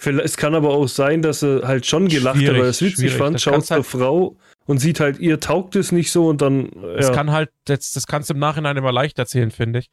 Es 0.00 0.36
kann 0.36 0.54
aber 0.54 0.70
auch 0.70 0.86
sein, 0.86 1.22
dass 1.22 1.42
er 1.42 1.66
halt 1.66 1.84
schon 1.84 2.06
gelacht 2.06 2.36
schwierig, 2.36 2.50
hat, 2.50 2.58
weil 2.60 2.66
er 2.66 2.70
es 2.70 2.82
witzig 2.82 3.12
fand, 3.14 3.40
schaut 3.40 3.66
zur 3.66 3.78
halt 3.78 3.86
Frau 3.86 4.36
und 4.66 4.78
sieht 4.78 5.00
halt, 5.00 5.18
ihr 5.18 5.40
taugt 5.40 5.74
es 5.74 5.90
nicht 5.90 6.12
so 6.12 6.28
und 6.28 6.40
dann. 6.40 6.70
Ja. 6.80 6.94
Das 6.94 7.12
kann 7.12 7.32
halt, 7.32 7.50
das, 7.64 7.92
das 7.92 8.06
kannst 8.06 8.30
du 8.30 8.34
im 8.34 8.40
Nachhinein 8.40 8.76
immer 8.76 8.92
leicht 8.92 9.18
erzählen, 9.18 9.50
finde 9.50 9.80
ich. 9.80 9.90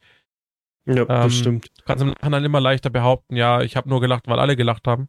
Ja, 0.84 1.00
ähm, 1.00 1.06
das 1.08 1.34
stimmt. 1.34 1.70
Du 1.76 1.84
kannst 1.84 2.02
im 2.02 2.10
Nachhinein 2.10 2.44
immer 2.44 2.60
leichter 2.60 2.90
behaupten, 2.90 3.34
ja, 3.34 3.62
ich 3.62 3.74
habe 3.76 3.88
nur 3.88 4.00
gelacht, 4.00 4.28
weil 4.28 4.38
alle 4.38 4.54
gelacht 4.54 4.86
haben. 4.86 5.08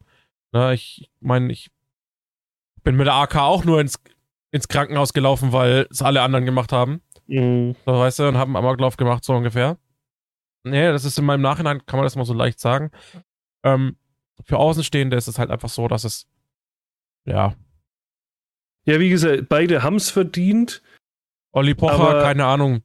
Na, 0.52 0.74
ich 0.74 1.12
meine, 1.20 1.52
ich 1.52 1.70
bin 2.84 2.96
mit 2.96 3.06
der 3.06 3.16
AK 3.16 3.36
auch 3.36 3.66
nur 3.66 3.80
ins, 3.82 4.00
ins 4.50 4.68
Krankenhaus 4.68 5.14
gelaufen, 5.14 5.52
weil 5.52 5.88
es 5.92 6.02
alle 6.02 6.24
anderen 6.24 6.46
gemacht 6.46 6.72
haben. 6.72 7.02
Mhm. 7.28 7.76
So, 7.86 7.92
weißt 7.94 8.20
du, 8.20 8.28
und 8.28 8.38
haben 8.38 8.56
Amoklauf 8.56 8.98
gemacht, 8.98 9.24
so 9.24 9.34
ungefähr. 9.34 9.78
Nee, 10.64 10.92
das 10.92 11.06
ist 11.06 11.18
in 11.18 11.26
meinem 11.26 11.42
Nachhinein, 11.42 11.86
kann 11.86 11.98
man 11.98 12.06
das 12.06 12.16
mal 12.16 12.26
so 12.26 12.34
leicht 12.34 12.60
sagen. 12.60 12.92
Ähm, 13.64 13.96
für 14.44 14.58
Außenstehende 14.58 15.16
ist 15.18 15.28
es 15.28 15.40
halt 15.40 15.50
einfach 15.50 15.70
so, 15.70 15.88
dass 15.88 16.04
es, 16.04 16.28
ja, 17.26 17.56
ja, 18.88 19.02
wie 19.02 19.10
gesagt, 19.10 19.50
beide 19.50 19.84
haben 19.84 19.98
es 19.98 20.10
verdient. 20.10 20.82
Olli 21.52 21.76
Pocher, 21.76 22.22
keine 22.22 22.46
Ahnung. 22.46 22.82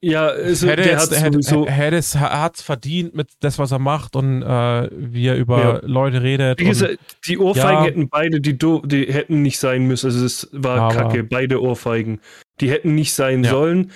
Ja, 0.00 0.28
also 0.28 0.68
hätte 0.68 0.82
der 0.82 0.98
hat 0.98 1.10
sowieso 1.10 1.66
hätte 1.66 1.96
es 1.96 2.14
hat 2.16 2.56
verdient 2.56 3.14
mit 3.14 3.32
das, 3.40 3.58
was 3.58 3.72
er 3.72 3.80
macht 3.80 4.16
und 4.16 4.42
äh, 4.42 4.88
wie 4.92 5.26
er 5.26 5.36
über 5.36 5.58
ja. 5.58 5.80
Leute 5.82 6.22
redet. 6.22 6.60
Wie 6.60 6.64
gesagt, 6.64 6.98
die 7.26 7.36
Ohrfeigen 7.36 7.80
ja. 7.80 7.84
hätten 7.84 8.08
beide, 8.08 8.40
die, 8.40 8.56
die 8.56 9.12
hätten 9.12 9.42
nicht 9.42 9.58
sein 9.58 9.86
müssen. 9.86 10.06
Also 10.06 10.24
es 10.24 10.48
war 10.52 10.92
kacke, 10.92 11.24
beide 11.24 11.60
Ohrfeigen. 11.60 12.20
Die 12.60 12.70
hätten 12.70 12.94
nicht 12.94 13.14
sein 13.14 13.44
ja. 13.44 13.50
sollen. 13.50 13.92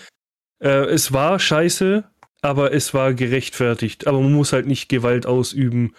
Äh, 0.62 0.86
es 0.86 1.12
war 1.12 1.38
scheiße, 1.38 2.04
aber 2.40 2.72
es 2.72 2.94
war 2.94 3.14
gerechtfertigt. 3.14 4.06
Aber 4.06 4.20
man 4.20 4.32
muss 4.32 4.52
halt 4.52 4.66
nicht 4.66 4.88
Gewalt 4.88 5.26
ausüben. 5.26 5.94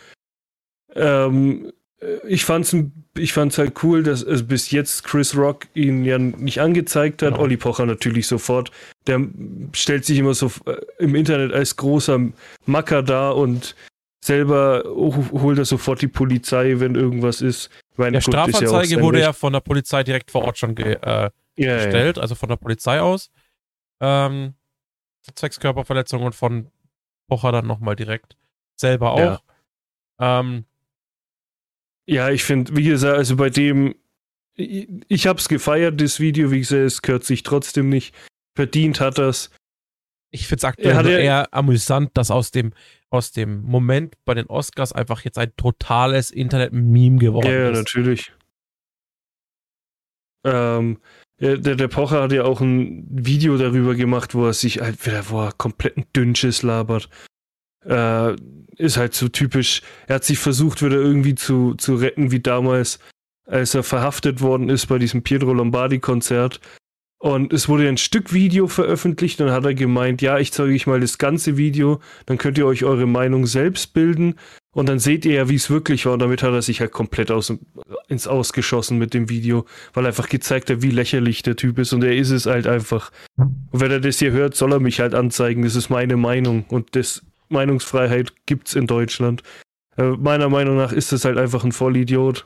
Ähm, 0.96 1.72
ich 2.28 2.46
fand's, 2.46 2.76
ich 3.16 3.34
fand's 3.34 3.58
halt 3.58 3.84
cool, 3.84 4.04
dass 4.04 4.22
es 4.22 4.48
bis 4.48 4.72
jetzt 4.72 5.04
Chris 5.04 5.36
Rock 5.36 5.68
ihn 5.74 6.04
ja 6.04 6.18
nicht 6.18 6.60
angezeigt 6.60 7.22
hat. 7.22 7.34
Genau. 7.34 7.44
Olli 7.44 7.58
Pocher 7.58 7.86
natürlich 7.86 8.28
sofort. 8.28 8.72
Der 9.08 9.22
stellt 9.74 10.06
sich 10.06 10.18
immer 10.18 10.34
so 10.34 10.52
äh, 10.66 10.76
im 11.00 11.16
Internet 11.16 11.54
als 11.54 11.76
großer 11.76 12.20
Macker 12.66 13.04
da 13.04 13.32
und 13.32 13.76
selber 14.24 14.84
holt 14.86 15.58
er 15.58 15.66
sofort 15.66 16.02
die 16.02 16.08
Polizei, 16.08 16.76
wenn 16.78 16.96
irgendwas 16.96 17.42
ist. 17.42 17.70
Meine, 17.98 18.14
der 18.14 18.22
Strafanzeige 18.22 18.96
ja 18.96 19.02
wurde 19.02 19.20
ja 19.20 19.34
von 19.34 19.54
der 19.54 19.60
Polizei 19.60 20.04
direkt 20.04 20.32
vor 20.32 20.44
Ort 20.44 20.58
schon 20.58 20.76
ge, 20.76 20.98
äh, 21.02 21.30
ja, 21.58 21.76
gestellt, 21.78 22.18
ja. 22.18 22.22
also 22.22 22.36
von 22.36 22.50
der 22.50 22.58
Polizei 22.58 23.00
aus. 23.00 23.32
Ähm, 24.02 24.56
zwecks 25.36 25.60
Körperverletzung 25.60 26.24
und 26.24 26.36
von 26.36 26.72
Pocher 27.28 27.52
dann 27.52 27.68
nochmal 27.68 27.96
direkt 27.96 28.38
selber 28.76 29.14
auch. 29.14 29.44
Ähm, 30.20 30.66
ja, 32.06 32.30
ich 32.30 32.44
finde, 32.44 32.76
wie 32.76 32.84
gesagt, 32.84 33.18
also 33.18 33.36
bei 33.38 33.50
dem, 33.50 33.96
ich, 34.56 34.90
ich 35.08 35.28
habe 35.28 35.40
es 35.40 35.48
gefeiert, 35.48 36.02
das 36.02 36.20
Video, 36.20 36.52
wie 36.52 36.60
gesagt, 36.60 36.82
es 36.82 37.02
gehört 37.02 37.24
sich 37.24 37.44
trotzdem 37.44 37.90
nicht. 37.90 38.14
Verdient 38.56 39.00
hat 39.00 39.18
das. 39.18 39.50
Ich 40.32 40.48
finde 40.48 40.58
es 40.58 40.66
aktuell 40.66 41.10
ja, 41.10 41.18
eher 41.18 41.54
amüsant, 41.54 42.12
dass 42.16 42.32
aus 42.32 42.52
dem, 42.52 42.74
aus 43.10 43.32
dem 43.32 43.62
Moment 43.62 44.16
bei 44.26 44.34
den 44.34 44.48
Oscars 44.48 44.92
einfach 44.92 45.22
jetzt 45.22 45.38
ein 45.38 45.56
totales 45.56 46.32
Internet-Meme 46.32 47.20
geworden 47.20 47.48
ja, 47.48 47.70
ist. 47.70 47.76
Ja, 47.76 47.84
natürlich. 47.84 48.34
Ähm, 50.46 51.00
der, 51.44 51.76
der 51.76 51.88
Pocher 51.90 52.22
hat 52.22 52.32
ja 52.32 52.44
auch 52.46 52.62
ein 52.62 53.06
Video 53.10 53.58
darüber 53.58 53.96
gemacht, 53.96 54.34
wo 54.34 54.46
er 54.46 54.54
sich 54.54 54.80
halt 54.80 55.06
wieder, 55.06 55.30
wo 55.30 55.42
er 55.42 55.52
kompletten 55.52 56.06
Dünnschiss 56.16 56.64
labert. 56.64 57.10
Äh, 57.86 58.36
ist 58.78 58.98
halt 58.98 59.14
so 59.14 59.28
typisch. 59.28 59.82
Er 60.08 60.16
hat 60.16 60.24
sich 60.24 60.40
versucht, 60.40 60.82
wieder 60.82 60.96
irgendwie 60.96 61.36
zu, 61.36 61.76
zu 61.76 61.96
retten, 61.96 62.32
wie 62.32 62.40
damals, 62.40 63.00
als 63.46 63.76
er 63.76 63.84
verhaftet 63.84 64.42
worden 64.42 64.70
ist 64.70 64.86
bei 64.88 64.98
diesem 64.98 65.22
Pietro 65.22 65.54
Lombardi-Konzert 65.54 66.62
Und 67.20 67.52
es 67.52 67.68
wurde 67.68 67.90
ein 67.90 67.98
Stück 67.98 68.32
Video 68.32 68.68
veröffentlicht 68.68 69.42
dann 69.42 69.52
hat 69.52 69.66
er 69.66 69.74
gemeint, 69.74 70.22
ja, 70.22 70.40
ich 70.40 70.54
zeige 70.54 70.74
euch 70.74 70.88
mal 70.88 71.02
das 71.02 71.18
ganze 71.18 71.58
Video, 71.58 72.00
dann 72.26 72.38
könnt 72.38 72.58
ihr 72.58 72.66
euch 72.66 72.86
eure 72.86 73.06
Meinung 73.06 73.46
selbst 73.48 73.94
bilden 73.94 74.36
und 74.74 74.90
dann 74.90 75.00
seht 75.00 75.26
ihr 75.26 75.34
ja, 75.34 75.50
wie 75.50 75.56
es 75.56 75.70
wirklich 75.70 76.06
war. 76.06 76.14
Und 76.14 76.20
damit 76.20 76.44
hat 76.44 76.52
er 76.52 76.62
sich 76.62 76.82
halt 76.82 76.92
komplett 76.92 77.32
aus, 77.32 77.54
ins 78.08 78.28
Ausgeschossen 78.28 78.98
mit 78.98 79.14
dem 79.14 79.30
Video, 79.30 79.66
weil 79.94 80.06
er 80.06 80.10
einfach 80.10 80.30
gezeigt 80.30 80.70
hat, 80.70 80.82
wie 80.82 80.90
lächerlich 80.90 81.44
der 81.44 81.56
Typ 81.56 81.78
ist 81.80 81.94
und 81.94 82.04
er 82.04 82.16
ist 82.16 82.32
es 82.32 82.46
halt 82.46 82.68
einfach. 82.68 83.12
Und 83.38 83.68
wenn 83.72 83.92
er 83.92 84.00
das 84.00 84.20
hier 84.20 84.32
hört, 84.32 84.56
soll 84.56 84.74
er 84.74 84.80
mich 84.80 85.00
halt 85.00 85.14
anzeigen, 85.14 85.64
das 85.64 85.76
ist 85.76 85.90
meine 85.90 86.18
Meinung 86.18 86.66
und 86.70 86.96
das 86.96 87.24
Meinungsfreiheit 87.50 88.34
gibt's 88.46 88.74
in 88.74 88.88
Deutschland. 88.88 89.44
Äh, 89.98 90.10
meiner 90.12 90.50
Meinung 90.50 90.76
nach 90.76 90.92
ist 90.92 91.12
das 91.12 91.24
halt 91.24 91.38
einfach 91.38 91.64
ein 91.64 91.72
Vollidiot. 91.72 92.46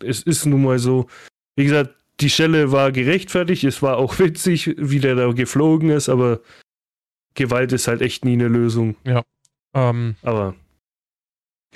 Es 0.00 0.22
ist 0.22 0.46
nun 0.46 0.62
mal 0.62 0.78
so. 0.78 1.08
Wie 1.56 1.64
gesagt, 1.64 1.94
die 2.20 2.30
Stelle 2.30 2.70
war 2.70 2.92
gerechtfertigt, 2.92 3.64
es 3.64 3.82
war 3.82 3.96
auch 3.96 4.18
witzig, 4.18 4.74
wie 4.76 5.00
der 5.00 5.14
da 5.14 5.32
geflogen 5.32 5.90
ist, 5.90 6.08
aber 6.08 6.40
Gewalt 7.34 7.72
ist 7.72 7.88
halt 7.88 8.02
echt 8.02 8.24
nie 8.24 8.34
eine 8.34 8.48
Lösung. 8.48 8.96
Ja. 9.04 9.22
Ähm. 9.74 10.16
Aber. 10.22 10.54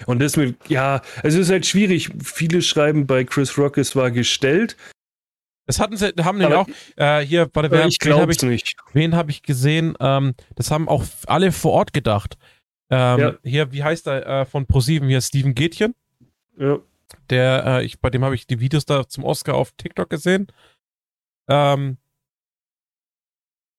Und 0.05 0.21
das 0.21 0.37
mit, 0.37 0.57
ja, 0.69 1.01
es 1.23 1.35
ist 1.35 1.51
halt 1.51 1.65
schwierig. 1.65 2.11
Viele 2.23 2.61
schreiben 2.61 3.07
bei 3.07 3.25
Chris 3.25 3.57
Rock, 3.57 3.79
es 3.79 3.97
war 3.97 4.11
gestellt. 4.11 4.77
Das 5.67 5.81
hatten 5.81 5.97
sie, 5.97 6.13
haben 6.21 6.39
nämlich 6.39 6.57
auch 6.57 6.69
äh, 6.97 7.21
hier, 7.21 7.51
warte, 7.53 7.71
wer, 7.71 7.87
ich 7.87 7.99
glaube 7.99 8.31
ich 8.33 8.43
nicht. 8.43 8.77
Wen 8.93 9.17
habe 9.17 9.31
ich 9.31 9.43
gesehen? 9.43 9.97
Ähm, 9.99 10.35
das 10.55 10.71
haben 10.71 10.89
auch 10.89 11.05
alle 11.27 11.51
vor 11.51 11.73
Ort 11.73 11.93
gedacht. 11.93 12.37
Ähm, 12.91 13.19
ja. 13.19 13.35
Hier, 13.43 13.73
wie 13.73 13.83
heißt 13.83 14.07
er 14.07 14.27
äh, 14.27 14.45
von 14.45 14.67
ProSieben? 14.67 15.09
Hier 15.09 15.21
Steven 15.21 15.55
Gätchen. 15.55 15.95
Ja. 16.57 16.79
Der, 17.31 17.65
äh, 17.67 17.85
ich, 17.85 17.99
bei 17.99 18.11
dem 18.11 18.25
habe 18.25 18.37
ich 18.37 18.47
die 18.47 18.61
Videos 18.61 18.85
da 18.85 19.09
zum 19.09 19.25
Oscar 19.25 19.55
auf 19.55 19.73
TikTok 19.73 20.09
gesehen. 20.09 20.47
Ähm, 21.49 21.97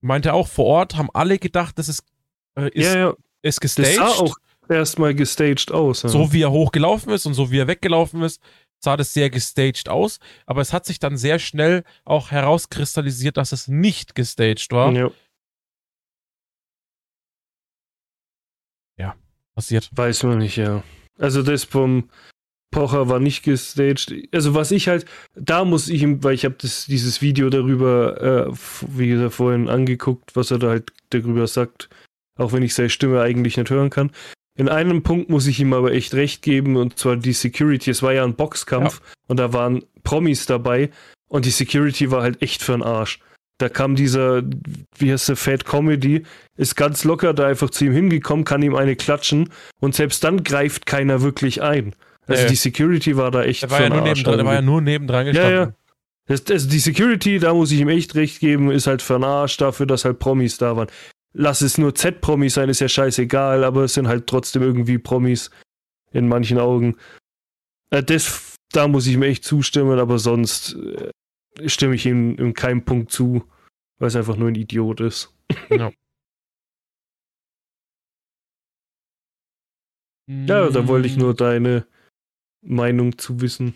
meinte 0.02 0.34
auch 0.34 0.48
vor 0.48 0.66
Ort, 0.66 0.98
haben 0.98 1.10
alle 1.14 1.40
gedacht, 1.40 1.80
das 1.80 1.88
ist, 1.88 2.04
äh, 2.56 2.70
ist, 2.70 2.94
ja, 2.94 3.00
ja. 3.00 3.14
ist 3.42 3.62
gestaged. 3.62 3.98
Das 3.98 4.18
sah 4.18 4.24
auch 4.24 4.36
erstmal 4.70 5.16
gestaged 5.16 5.72
aus. 5.72 6.04
Ja. 6.04 6.10
So 6.10 6.34
wie 6.34 6.42
er 6.42 6.52
hochgelaufen 6.52 7.12
ist 7.14 7.26
und 7.26 7.34
so 7.34 7.52
wie 7.52 7.60
er 7.60 7.68
weggelaufen 7.68 8.22
ist, 8.22 8.42
sah 8.80 8.98
das 8.98 9.14
sehr 9.14 9.30
gestaged 9.30 9.90
aus. 9.90 10.20
Aber 10.46 10.62
es 10.62 10.74
hat 10.74 10.86
sich 10.86 11.00
dann 11.00 11.18
sehr 11.18 11.40
schnell 11.40 11.84
auch 12.06 12.32
herauskristallisiert, 12.32 13.38
dass 13.38 13.52
es 13.52 13.68
nicht 13.68 14.16
gestaged 14.16 14.72
war. 14.72 14.92
Ja. 14.94 15.12
Ja, 18.98 19.16
passiert. 19.56 19.90
Weiß 19.94 20.24
man 20.24 20.40
nicht, 20.40 20.58
ja. 20.58 20.84
Also 21.20 21.42
das 21.42 21.64
vom 21.64 22.10
Pocher 22.72 23.10
war 23.10 23.20
nicht 23.20 23.44
gestaged. 23.44 24.14
Also 24.32 24.54
was 24.54 24.72
ich 24.72 24.88
halt, 24.88 25.06
da 25.36 25.66
muss 25.66 25.90
ich 25.90 26.02
ihm, 26.02 26.24
weil 26.24 26.36
ich 26.36 26.46
habe 26.46 26.56
dieses 26.60 27.22
Video 27.22 27.50
darüber, 27.50 28.50
äh, 28.50 28.54
wie 28.88 29.08
gesagt, 29.08 29.34
vorhin 29.34 29.70
angeguckt, 29.70 30.36
was 30.36 30.52
er 30.52 30.60
da 30.60 30.70
halt 30.70 30.92
darüber 31.10 31.48
sagt, 31.48 31.90
auch 32.38 32.52
wenn 32.52 32.64
ich 32.64 32.74
seine 32.74 32.90
Stimme 32.90 33.22
eigentlich 33.22 33.58
nicht 33.58 33.70
hören 33.70 33.90
kann. 33.90 34.12
In 34.58 34.70
einem 34.70 35.04
Punkt 35.04 35.30
muss 35.30 35.46
ich 35.48 35.60
ihm 35.60 35.72
aber 35.74 35.94
echt 35.94 36.16
recht 36.16 36.42
geben, 36.42 36.76
und 36.76 36.98
zwar 36.98 37.16
die 37.16 37.34
Security. 37.34 37.92
Es 37.92 38.02
war 38.02 38.14
ja 38.14 38.24
ein 38.24 38.34
Boxkampf 38.34 39.00
ja. 39.00 39.14
und 39.28 39.40
da 39.40 39.54
waren 39.54 39.84
Promis 40.04 40.48
dabei 40.48 40.90
und 41.28 41.46
die 41.46 41.52
Security 41.52 42.10
war 42.12 42.24
halt 42.24 42.42
echt 42.42 42.64
für 42.64 42.72
den 42.74 42.84
Arsch. 42.84 43.20
Da 43.60 43.70
kam 43.70 43.96
dieser, 43.96 44.44
wie 44.98 45.12
heißt 45.12 45.30
der, 45.30 45.36
Fat 45.36 45.66
Comedy, 45.66 46.24
ist 46.58 46.76
ganz 46.76 47.04
locker 47.04 47.34
da 47.34 47.48
einfach 47.48 47.70
zu 47.70 47.86
ihm 47.86 47.94
hingekommen, 47.94 48.46
kann 48.46 48.62
ihm 48.62 48.76
eine 48.76 48.96
klatschen 48.96 49.50
und 49.80 49.96
selbst 49.96 50.24
dann 50.24 50.44
greift 50.44 50.86
keiner 50.86 51.22
wirklich 51.22 51.62
ein. 51.62 51.96
Also 52.28 52.44
ja, 52.44 52.50
die 52.50 52.56
Security 52.56 53.16
war 53.16 53.32
da 53.32 53.44
echt. 53.44 53.64
Der 53.64 53.72
war, 53.72 53.82
ja 53.82 53.90
nur, 53.90 54.02
nebendran, 54.02 54.38
der 54.38 54.46
war 54.46 54.54
ja 54.54 54.62
nur 54.62 54.82
nebendran 54.82 55.26
gestanden. 55.26 55.52
Ja, 55.52 55.64
ja. 55.66 55.74
Das, 56.28 56.44
das, 56.44 56.68
die 56.68 56.80
Security, 56.80 57.40
da 57.40 57.54
muss 57.54 57.72
ich 57.72 57.80
ihm 57.80 57.88
echt 57.88 58.16
recht 58.16 58.40
geben, 58.40 58.70
ist 58.70 58.86
halt 58.86 59.02
für 59.02 59.14
den 59.14 59.24
Arsch 59.24 59.58
dafür, 59.58 59.86
dass 59.86 60.04
halt 60.04 60.20
Promis 60.20 60.58
da 60.58 60.76
waren. 60.76 60.88
Lass 61.40 61.62
es 61.62 61.78
nur 61.78 61.94
Z-Promis 61.94 62.56
sein, 62.56 62.68
ist 62.68 62.80
ja 62.80 62.90
scheißegal, 62.90 63.64
aber 63.64 63.84
es 63.84 63.94
sind 63.94 64.08
halt 64.08 64.26
trotzdem 64.26 64.64
irgendwie 64.64 64.98
Promis 64.98 65.52
in 66.12 66.28
manchen 66.28 66.58
Augen. 66.58 66.98
Äh, 67.92 68.02
das, 68.02 68.56
da 68.72 68.88
muss 68.88 69.06
ich 69.06 69.14
ihm 69.14 69.22
echt 69.22 69.44
zustimmen, 69.44 70.00
aber 70.00 70.18
sonst 70.18 70.74
äh, 70.74 71.12
stimme 71.70 71.94
ich 71.94 72.08
ihm 72.08 72.38
in 72.38 72.56
keinem 72.56 72.84
Punkt 72.84 73.12
zu, 73.12 73.44
weil 74.00 74.08
es 74.08 74.16
einfach 74.16 74.36
nur 74.36 74.48
ein 74.48 74.56
Idiot 74.56 75.00
ist. 75.00 75.32
Ja. 75.70 75.92
ja, 80.28 80.70
da 80.72 80.88
wollte 80.88 81.08
ich 81.08 81.18
nur 81.18 81.36
deine 81.36 81.86
Meinung 82.62 83.16
zu 83.20 83.42
wissen, 83.42 83.76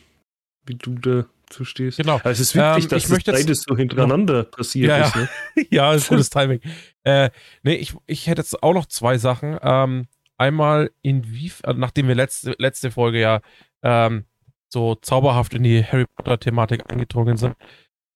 wie 0.65 0.73
du 0.73 0.95
dazu 0.95 1.29
stehst. 1.65 1.97
Genau. 1.97 2.15
Also 2.23 2.29
es 2.29 2.39
ist 2.41 2.55
wichtig, 2.55 2.83
ähm, 2.83 2.89
dass 2.89 3.07
das 3.07 3.23
beides 3.23 3.63
so 3.67 3.75
hintereinander 3.75 4.37
ja. 4.37 4.43
passiert 4.43 4.89
ja, 4.89 5.05
ist. 5.05 5.15
Ne? 5.15 5.29
ja, 5.69 5.93
ist 5.93 6.09
gutes 6.09 6.29
Timing. 6.29 6.61
Äh, 7.03 7.29
nee, 7.63 7.75
ich, 7.75 7.93
ich 8.07 8.27
hätte 8.27 8.41
jetzt 8.41 8.61
auch 8.63 8.73
noch 8.73 8.85
zwei 8.85 9.17
Sachen. 9.17 9.57
Ähm, 9.61 10.07
einmal, 10.37 10.91
inwiefern, 11.01 11.79
nachdem 11.79 12.07
wir 12.07 12.15
letzte, 12.15 12.55
letzte 12.57 12.91
Folge 12.91 13.19
ja 13.19 13.41
ähm, 13.83 14.25
so 14.69 14.95
zauberhaft 14.95 15.53
in 15.53 15.63
die 15.63 15.83
Harry 15.83 16.05
Potter-Thematik 16.05 16.91
eingedrungen 16.91 17.37
sind. 17.37 17.55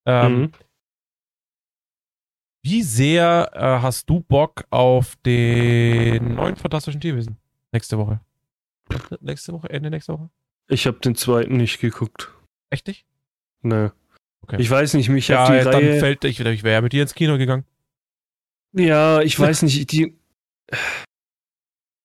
Ähm, 0.06 0.40
mhm. 0.40 0.52
Wie 2.64 2.82
sehr 2.82 3.52
äh, 3.54 3.60
hast 3.84 4.10
du 4.10 4.22
Bock 4.22 4.64
auf 4.72 5.16
den 5.26 6.36
neuen 6.36 6.56
Fantastischen 6.56 7.00
Tierwesen 7.00 7.38
nächste 7.72 7.98
Woche? 7.98 8.22
Nächste 9.20 9.54
Woche? 9.54 9.70
Ende 9.70 9.90
nächste 9.90 10.14
Woche? 10.14 10.30
Ich 10.68 10.88
habe 10.88 11.00
den 11.00 11.16
zweiten 11.16 11.58
nicht 11.58 11.80
geguckt. 11.80 12.32
Echt 12.72 12.88
nicht? 12.88 13.06
Nö. 13.66 13.90
Okay. 14.42 14.58
Ich 14.60 14.70
weiß 14.70 14.94
nicht, 14.94 15.10
mich 15.10 15.28
ja, 15.28 15.48
hat 15.48 15.50
die 15.50 15.64
dann 15.64 15.74
Reihe... 15.74 16.00
fällt 16.00 16.24
ich, 16.24 16.40
ich 16.40 16.64
wäre 16.64 16.76
ja 16.76 16.82
mit 16.82 16.94
dir 16.94 17.02
ins 17.02 17.16
Kino 17.16 17.38
gegangen. 17.38 17.66
Ja, 18.74 19.22
ich 19.22 19.40
weiß 19.40 19.64
nicht, 19.64 19.92
die 19.92 20.16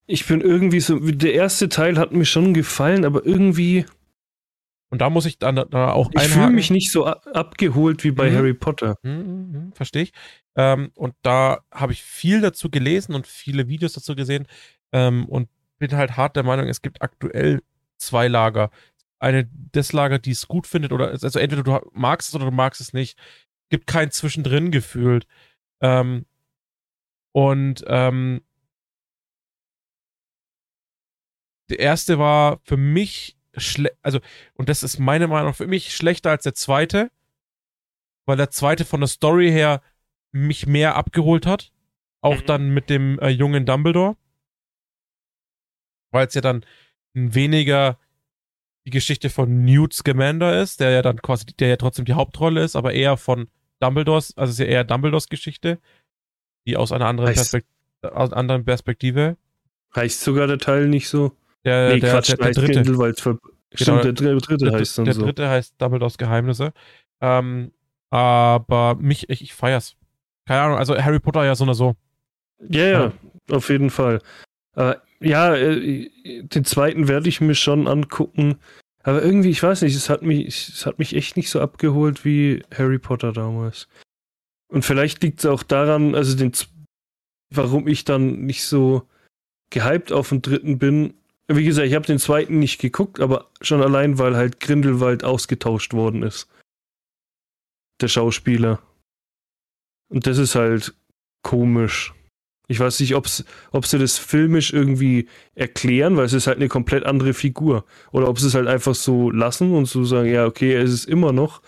ich 0.07 0.27
bin 0.27 0.41
irgendwie 0.41 0.81
so 0.81 0.99
der 0.99 1.35
erste 1.35 1.69
Teil 1.69 1.99
hat 1.99 2.13
mir 2.13 2.25
schon 2.25 2.55
gefallen, 2.55 3.05
aber 3.05 3.25
irgendwie 3.25 3.85
und 4.91 5.01
da 5.01 5.09
muss 5.09 5.25
ich 5.25 5.39
dann 5.39 5.55
da 5.55 5.93
auch 5.93 6.11
Ich 6.15 6.23
fühle 6.23 6.51
mich 6.51 6.71
nicht 6.71 6.91
so 6.91 7.07
abgeholt 7.07 8.03
wie 8.03 8.11
bei 8.11 8.31
mhm. 8.31 8.35
Harry 8.35 8.55
Potter. 8.55 8.97
Mhm, 9.03 9.13
mhm, 9.13 9.73
verstehe 9.73 10.03
ich. 10.03 10.13
Ähm, 10.57 10.91
und 10.97 11.15
da 11.23 11.61
habe 11.71 11.93
ich 11.93 12.03
viel 12.03 12.41
dazu 12.41 12.71
gelesen 12.71 13.15
und 13.15 13.27
viele 13.29 13.69
Videos 13.69 13.93
dazu 13.93 14.17
gesehen 14.17 14.49
ähm, 14.93 15.27
und 15.27 15.49
bin 15.79 15.93
halt 15.93 16.17
hart 16.17 16.35
der 16.35 16.43
Meinung, 16.43 16.67
es 16.67 16.83
gibt 16.83 17.03
aktuell 17.03 17.63
zwei 17.99 18.27
Lager. 18.27 18.71
Eine 19.21 19.49
das 19.73 19.93
Lager, 19.93 20.19
die 20.19 20.33
es 20.33 20.49
gut 20.49 20.67
findet, 20.67 20.93
oder 20.93 21.11
also 21.11 21.39
entweder 21.39 21.63
du 21.63 21.91
magst 21.93 22.31
es 22.31 22.35
oder 22.35 22.47
du 22.47 22.51
magst 22.51 22.81
es 22.81 22.93
nicht. 22.93 23.19
Gibt 23.69 23.87
kein 23.87 24.11
Zwischendrin 24.11 24.71
gefühlt. 24.73 25.27
Ähm, 25.81 26.27
und 27.33 27.85
ähm, 27.87 28.43
der 31.69 31.79
erste 31.79 32.19
war 32.19 32.61
für 32.65 32.77
mich 32.77 33.37
schlecht, 33.57 33.97
also, 34.03 34.21
und 34.55 34.69
das 34.69 34.83
ist 34.83 34.99
meine 34.99 35.29
Meinung, 35.29 35.55
für 35.55 35.67
mich 35.67 35.95
schlechter 35.95 36.31
als 36.31 36.43
der 36.43 36.55
zweite, 36.55 37.11
weil 38.27 38.37
der 38.37 38.51
zweite 38.51 38.85
von 38.85 39.01
der 39.01 39.09
Story 39.09 39.51
her 39.51 39.83
mich 40.33 40.67
mehr 40.67 40.97
abgeholt 40.97 41.47
hat. 41.47 41.73
Auch 42.23 42.43
mhm. 42.43 42.47
dann 42.47 42.71
mit 42.71 42.91
dem 42.91 43.19
äh, 43.19 43.29
jungen 43.29 43.67
Dumbledore. 43.67 44.17
Weil 46.11 46.27
es 46.27 46.35
ja 46.35 46.41
dann 46.41 46.65
weniger 47.13 47.99
die 48.91 48.97
Geschichte 48.97 49.31
von 49.31 49.65
Newt 49.65 49.95
Scamander 49.95 50.61
ist, 50.61 50.81
der 50.81 50.91
ja 50.91 51.03
dann 51.03 51.23
quasi, 51.23 51.47
der 51.59 51.69
ja 51.69 51.77
trotzdem 51.77 52.05
die 52.05 52.15
Hauptrolle 52.15 52.63
ist, 52.63 52.75
aber 52.75 52.93
eher 52.93 53.17
von 53.17 53.49
Dumbledores, 53.79 54.37
also 54.37 54.51
ist 54.51 54.59
ja 54.59 54.67
eher 54.67 54.85
Dumbledores 54.85 55.29
Geschichte, 55.29 55.79
die 56.67 56.77
aus 56.77 56.93
einer 56.93 57.07
anderen, 57.07 57.33
Perspekt 57.33 57.69
aus 58.03 58.31
einer 58.31 58.37
anderen 58.37 58.65
Perspektive. 58.65 59.37
Heißt 59.95 60.21
sogar 60.21 60.47
der 60.47 60.59
Teil 60.59 60.89
nicht 60.89 61.09
so? 61.09 61.33
Der, 61.65 61.95
nee, 61.95 62.01
der, 62.01 62.11
Quatsch, 62.11 62.31
der, 62.31 62.37
der, 62.37 62.53
der 62.53 62.63
dritte. 62.63 62.83
Genau, 62.83 64.01
Stimmt, 64.01 64.05
der, 64.05 64.13
dritte 64.35 64.57
der, 64.57 64.73
heißt 64.73 64.99
dann 64.99 65.05
der 65.05 65.15
so. 65.15 65.21
Der 65.21 65.27
dritte 65.29 65.49
heißt 65.49 65.81
Dumbledores 65.81 66.19
Geheimnisse. 66.19 66.73
Ähm, 67.21 67.71
aber 68.11 68.97
mich, 68.97 69.29
ich, 69.31 69.43
ich 69.43 69.55
feier's. 69.55 69.97
Keine 70.47 70.63
Ahnung, 70.63 70.79
also 70.79 70.97
Harry 71.01 71.21
Potter 71.21 71.45
ja 71.45 71.55
so 71.55 71.65
oder 71.65 71.75
so. 71.75 71.95
Ja, 72.69 72.85
ja, 72.85 73.01
ja. 73.01 73.13
auf 73.57 73.69
jeden 73.69 73.91
Fall. 73.91 74.21
Äh, 74.75 74.97
ja, 75.23 75.55
äh, 75.55 76.11
den 76.43 76.65
zweiten 76.65 77.09
werde 77.09 77.29
ich 77.29 77.41
mir 77.41 77.55
schon 77.55 77.87
angucken. 77.87 78.59
Aber 79.03 79.23
irgendwie, 79.23 79.51
ich 79.51 79.63
weiß 79.63 79.83
nicht, 79.83 79.95
es 79.95 80.11
hat 80.11 80.23
mich, 80.23 80.69
es 80.69 80.85
hat 80.87 80.99
mich 80.99 81.15
echt 81.15 81.37
nicht 81.37 81.51
so 81.51 81.61
abgeholt 81.61 82.25
wie 82.25 82.63
Harry 82.75 82.99
Potter 82.99 83.33
damals. 83.33 83.89
Und 84.69 84.85
vielleicht 84.85 85.23
liegt 85.23 85.41
es 85.41 85.47
auch 85.47 85.63
daran, 85.63 86.15
also 86.15 86.37
den, 86.37 86.53
warum 87.51 87.89
ich 87.89 88.05
dann 88.05 88.45
nicht 88.45 88.65
so 88.65 89.09
gehypt 89.71 90.13
auf 90.13 90.29
den 90.29 90.43
dritten 90.43 90.79
bin. 90.79 91.15
Wie 91.49 91.65
gesagt, 91.65 91.89
ich 91.89 91.95
habe 91.95 92.07
den 92.07 92.19
zweiten 92.19 92.59
nicht 92.59 92.81
geguckt, 92.81 93.21
aber 93.21 93.51
schon 93.61 93.83
allein, 93.83 94.19
weil 94.19 94.37
halt 94.37 94.61
Grindelwald 94.61 95.25
ausgetauscht 95.25 95.93
worden 95.93 96.23
ist. 96.23 96.49
Der 98.01 98.09
Schauspieler. 98.09 98.81
Und 100.09 100.27
das 100.27 100.39
ist 100.39 100.55
halt 100.55 100.95
komisch. 101.43 102.15
Ich 102.71 102.79
weiß 102.79 103.01
nicht, 103.01 103.17
ob's, 103.17 103.45
ob 103.73 103.85
sie 103.85 103.99
das 103.99 104.17
filmisch 104.17 104.73
irgendwie 104.73 105.29
erklären, 105.57 106.17
weil 106.17 106.27
es 106.27 106.33
ist 106.33 106.47
halt 106.47 106.59
eine 106.59 106.69
komplett 106.69 107.05
andere 107.05 107.35
Figur. 107.35 107.85
Oder 108.13 108.29
ob 108.29 108.39
sie 108.39 108.47
es 108.47 108.55
halt 108.55 108.69
einfach 108.69 108.95
so 108.95 109.29
lassen 109.29 109.75
und 109.75 109.87
so 109.87 110.05
sagen, 110.05 110.33
ja, 110.33 110.47
okay, 110.47 110.77
es 110.77 110.93
ist 110.93 111.07
immer 111.07 111.33
noch. 111.33 111.63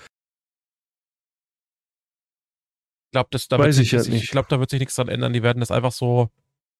glaube, 3.10 3.30
das 3.32 3.48
da 3.48 3.58
Weiß 3.58 3.78
ich 3.78 3.92
halt 3.94 4.08
nicht. 4.10 4.22
Ich 4.22 4.30
glaube, 4.30 4.46
da 4.48 4.60
wird 4.60 4.70
sich 4.70 4.78
nichts 4.78 4.94
dran 4.94 5.08
ändern. 5.08 5.32
Die 5.32 5.42
werden 5.42 5.58
das 5.58 5.72
einfach 5.72 5.90
so. 5.90 6.30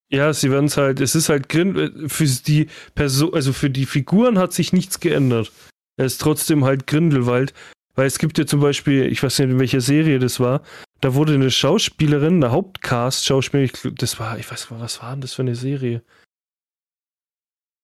Ja, 0.09 0.31
sie 0.31 0.49
werden 0.51 0.67
es 0.67 0.77
halt, 0.77 1.01
es 1.01 1.15
ist 1.15 1.27
halt 1.27 1.49
Grind, 1.49 2.09
für 2.09 2.25
die 2.25 2.67
Person, 2.95 3.33
also 3.33 3.51
für 3.51 3.69
die 3.69 3.85
Figuren 3.85 4.39
hat 4.39 4.53
sich 4.53 4.71
nichts 4.71 5.01
geändert. 5.01 5.51
Er 5.97 6.05
ist 6.05 6.21
trotzdem 6.21 6.63
halt 6.63 6.87
Grindelwald. 6.87 7.53
Weil 7.95 8.07
es 8.07 8.19
gibt 8.19 8.37
ja 8.37 8.45
zum 8.45 8.61
Beispiel, 8.61 9.05
ich 9.11 9.21
weiß 9.21 9.37
nicht, 9.39 9.49
in 9.49 9.59
welcher 9.59 9.81
Serie 9.81 10.17
das 10.17 10.39
war, 10.39 10.63
da 11.03 11.15
wurde 11.15 11.33
eine 11.33 11.51
Schauspielerin, 11.51 12.35
eine 12.35 12.51
Hauptcast-Schauspielerin, 12.51 13.95
das 13.95 14.21
war, 14.21 14.39
ich 14.39 14.49
weiß 14.49 14.71
nicht, 14.71 14.79
was 14.79 15.01
war 15.01 15.11
denn 15.11 15.19
das 15.19 15.33
für 15.33 15.41
eine 15.41 15.55
Serie? 15.55 16.01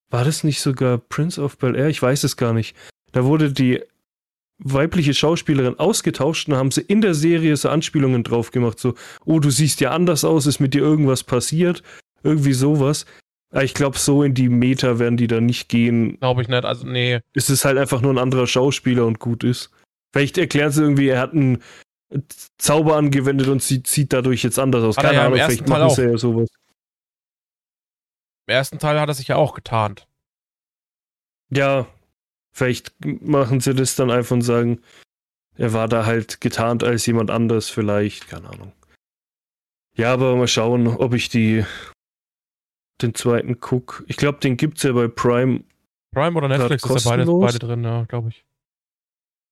War 0.10 0.24
das 0.24 0.46
nicht 0.46 0.62
sogar 0.62 0.98
Prince 0.98 1.42
of 1.42 1.58
Bel 1.58 1.76
Air? 1.76 1.90
Ich 1.90 2.02
weiß 2.02 2.24
es 2.24 2.38
gar 2.38 2.54
nicht. 2.54 2.78
Da 3.12 3.26
wurde 3.26 3.52
die 3.52 3.84
weibliche 4.60 5.14
Schauspielerin 5.14 5.78
ausgetauscht 5.80 6.48
und 6.48 6.56
haben 6.56 6.72
sie 6.72 6.80
in 6.82 7.02
der 7.02 7.14
Serie 7.14 7.58
so 7.58 7.68
Anspielungen 7.68 8.24
drauf 8.24 8.52
gemacht, 8.52 8.80
so, 8.80 8.96
oh, 9.26 9.42
du 9.42 9.50
siehst 9.50 9.82
ja 9.82 9.92
anders 9.92 10.24
aus, 10.24 10.46
ist 10.46 10.60
mit 10.60 10.74
dir 10.74 10.82
irgendwas 10.82 11.26
passiert, 11.26 11.84
irgendwie 12.24 12.54
sowas. 12.54 13.06
Aber 13.52 13.66
ich 13.66 13.74
glaube, 13.74 13.98
so 13.98 14.24
in 14.24 14.34
die 14.34 14.48
Meta 14.48 14.98
werden 14.98 15.18
die 15.18 15.28
da 15.28 15.42
nicht 15.42 15.68
gehen. 15.68 16.18
Glaube 16.20 16.42
ich 16.42 16.48
nicht. 16.48 16.64
Also, 16.64 16.88
nee. 16.88 17.20
Es 17.34 17.50
ist 17.50 17.66
halt 17.66 17.78
einfach 17.78 18.00
nur 18.00 18.14
ein 18.14 18.18
anderer 18.18 18.48
Schauspieler 18.48 19.06
und 19.06 19.20
gut 19.20 19.44
ist. 19.44 19.72
Vielleicht 20.14 20.38
erklären 20.38 20.72
sie 20.72 20.84
irgendwie, 20.84 21.10
er 21.10 21.20
hat 21.20 21.34
einen 21.34 21.62
Zauber 22.58 22.96
angewendet 22.96 23.48
und 23.48 23.62
sieht, 23.62 23.88
sieht 23.88 24.14
dadurch 24.14 24.44
jetzt 24.44 24.58
anders 24.58 24.84
aus. 24.84 24.98
Hat 24.98 25.06
Keine 25.06 25.16
ja 25.16 25.26
Ahnung, 25.26 25.36
vielleicht 25.36 25.68
Teil 25.68 25.80
machen 25.80 25.96
sie 25.96 26.04
ja 26.04 26.18
sowas. 26.18 26.50
Im 28.48 28.54
ersten 28.54 28.80
Teil 28.80 29.00
hat 29.00 29.10
er 29.10 29.14
sich 29.14 29.28
ja 29.28 29.36
auch 29.36 29.54
getarnt. 29.54 30.08
Ja, 31.52 31.88
vielleicht 32.52 32.94
machen 33.04 33.60
sie 33.60 33.76
das 33.76 33.96
dann 33.96 34.10
einfach 34.10 34.34
und 34.36 34.42
sagen, 34.42 34.82
er 35.56 35.74
war 35.74 35.88
da 35.88 36.06
halt 36.06 36.42
getarnt 36.42 36.84
als 36.84 37.06
jemand 37.06 37.30
anders, 37.32 37.70
vielleicht, 37.70 38.28
keine 38.28 38.50
Ahnung. 38.50 38.74
Ja, 39.96 40.14
aber 40.14 40.36
mal 40.36 40.48
schauen, 40.48 40.88
ob 40.88 41.14
ich 41.14 41.30
die 41.30 41.66
den 43.02 43.14
zweiten 43.14 43.60
guck. 43.60 44.04
Ich 44.08 44.18
glaube, 44.18 44.40
den 44.40 44.58
gibt's 44.58 44.84
ja 44.84 44.94
bei 44.94 45.08
Prime. 45.08 45.64
Prime 46.14 46.38
oder 46.38 46.48
Netflix 46.48 46.84
ist 46.84 47.06
ja 47.06 47.12
beide, 47.12 47.26
beide 47.26 47.60
drin, 47.60 47.84
ja, 47.84 48.04
glaube 48.06 48.30
ich. 48.30 48.46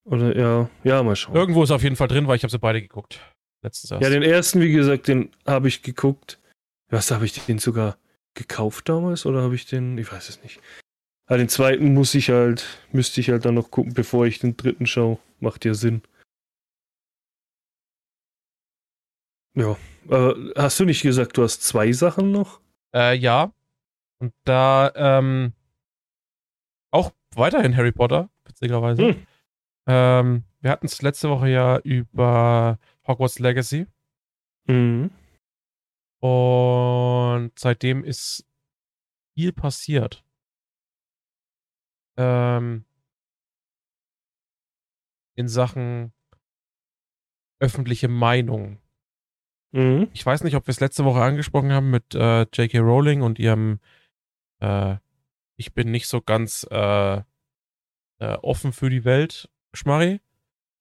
Oder 0.08 0.38
ja, 0.38 0.70
ja, 0.84 1.04
mal 1.04 1.16
schauen. 1.16 1.36
Irgendwo 1.36 1.64
ist 1.64 1.72
auf 1.72 1.84
jeden 1.84 1.98
Fall 1.98 2.08
drin, 2.08 2.28
weil 2.28 2.38
ich 2.38 2.44
habe 2.44 2.52
sie 2.52 2.60
beide 2.60 2.82
geguckt. 2.82 3.20
Letztens 3.62 3.92
erst. 3.92 4.04
Ja, 4.04 4.10
den 4.10 4.24
ersten, 4.24 4.62
wie 4.62 4.72
gesagt, 4.72 5.08
den 5.08 5.32
habe 5.46 5.68
ich 5.68 5.82
geguckt. 5.84 6.40
Was, 6.90 7.12
habe 7.12 7.26
ich 7.26 7.34
den 7.46 7.60
sogar 7.60 7.98
gekauft 8.34 8.88
damals 8.88 9.26
oder 9.26 9.42
habe 9.42 9.56
ich 9.56 9.66
den? 9.66 9.98
Ich 9.98 10.10
weiß 10.10 10.30
es 10.30 10.42
nicht. 10.44 10.62
Aber 11.26 11.38
den 11.38 11.50
zweiten 11.50 11.94
muss 11.94 12.16
ich 12.16 12.30
halt, 12.30 12.66
müsste 12.94 13.20
ich 13.20 13.30
halt 13.30 13.44
dann 13.44 13.56
noch 13.56 13.70
gucken, 13.70 13.94
bevor 13.94 14.26
ich 14.26 14.40
den 14.40 14.56
dritten 14.56 14.88
schaue. 14.88 15.20
Macht 15.42 15.66
ja 15.66 15.74
Sinn. 15.74 16.02
Ja. 19.56 19.76
Äh, 20.10 20.54
hast 20.56 20.80
du 20.80 20.86
nicht 20.86 21.02
gesagt, 21.02 21.36
du 21.36 21.44
hast 21.44 21.64
zwei 21.64 21.92
Sachen 21.92 22.32
noch? 22.32 22.62
Äh, 22.96 23.18
ja. 23.18 23.52
Und 24.20 24.34
da, 24.46 24.94
ähm, 24.96 25.52
auch 26.92 27.12
weiterhin 27.36 27.76
Harry 27.76 27.92
Potter, 27.92 28.30
witzigerweise. 28.46 29.10
Hm. 29.10 29.28
Ähm, 29.88 30.44
wir 30.60 30.72
hatten 30.72 30.86
es 30.86 31.02
letzte 31.02 31.30
Woche 31.30 31.50
ja 31.50 31.80
über 31.80 32.78
Hogwarts 33.08 33.40
Legacy. 33.40 33.88
Mhm. 34.68 35.12
Und 36.20 37.52
seitdem 37.58 38.04
ist 38.04 38.46
viel 39.34 39.54
passiert. 39.54 40.26
Ähm, 42.18 42.86
in 45.36 45.48
Sachen 45.48 46.12
öffentliche 47.60 48.08
Meinung. 48.08 48.80
Mhm. 49.72 50.10
Ich 50.14 50.26
weiß 50.26 50.44
nicht, 50.44 50.56
ob 50.56 50.68
wir 50.68 50.72
es 50.72 50.80
letzte 50.80 51.06
Woche 51.06 51.22
angesprochen 51.22 51.72
haben 51.72 51.92
mit 51.92 52.16
äh, 52.16 52.42
J.K. 52.42 52.80
Rowling 52.80 53.22
und 53.22 53.40
ihrem 53.40 53.80
äh, 54.60 54.98
Ich 55.56 55.74
bin 55.74 55.92
nicht 55.92 56.08
so 56.08 56.22
ganz 56.22 56.66
äh, 56.70 57.18
äh, 57.18 57.24
offen 58.42 58.74
für 58.74 58.90
die 58.90 59.06
Welt, 59.06 59.50
Schmarri. 59.78 60.20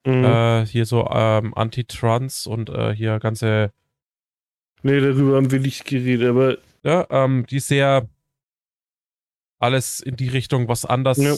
Mhm. 0.06 0.24
Äh, 0.24 0.66
hier 0.66 0.86
so 0.86 1.08
ähm, 1.10 1.52
Anti-Trans 1.54 2.46
und 2.46 2.70
äh, 2.70 2.94
hier 2.94 3.18
ganze 3.18 3.72
nee, 4.82 5.00
darüber 5.00 5.36
haben 5.36 5.50
wir 5.50 5.60
nicht 5.60 5.84
geredet, 5.84 6.28
aber 6.28 6.58
ja, 6.84 7.06
ähm, 7.10 7.44
die 7.46 7.56
ist 7.56 7.68
sehr 7.68 8.08
alles 9.58 10.00
in 10.00 10.16
die 10.16 10.28
Richtung, 10.28 10.68
was 10.68 10.84
anders. 10.84 11.18
Ja. 11.18 11.34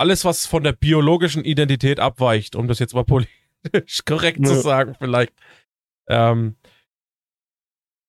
Alles, 0.00 0.24
was 0.24 0.46
von 0.46 0.62
der 0.62 0.72
biologischen 0.72 1.44
Identität 1.44 1.98
abweicht, 2.00 2.54
um 2.54 2.68
das 2.68 2.78
jetzt 2.78 2.94
mal 2.94 3.04
politisch 3.04 4.04
korrekt 4.06 4.46
zu 4.46 4.54
Ja. 4.54 4.60
sagen, 4.60 4.94
vielleicht, 4.98 5.32
ähm, 6.08 6.56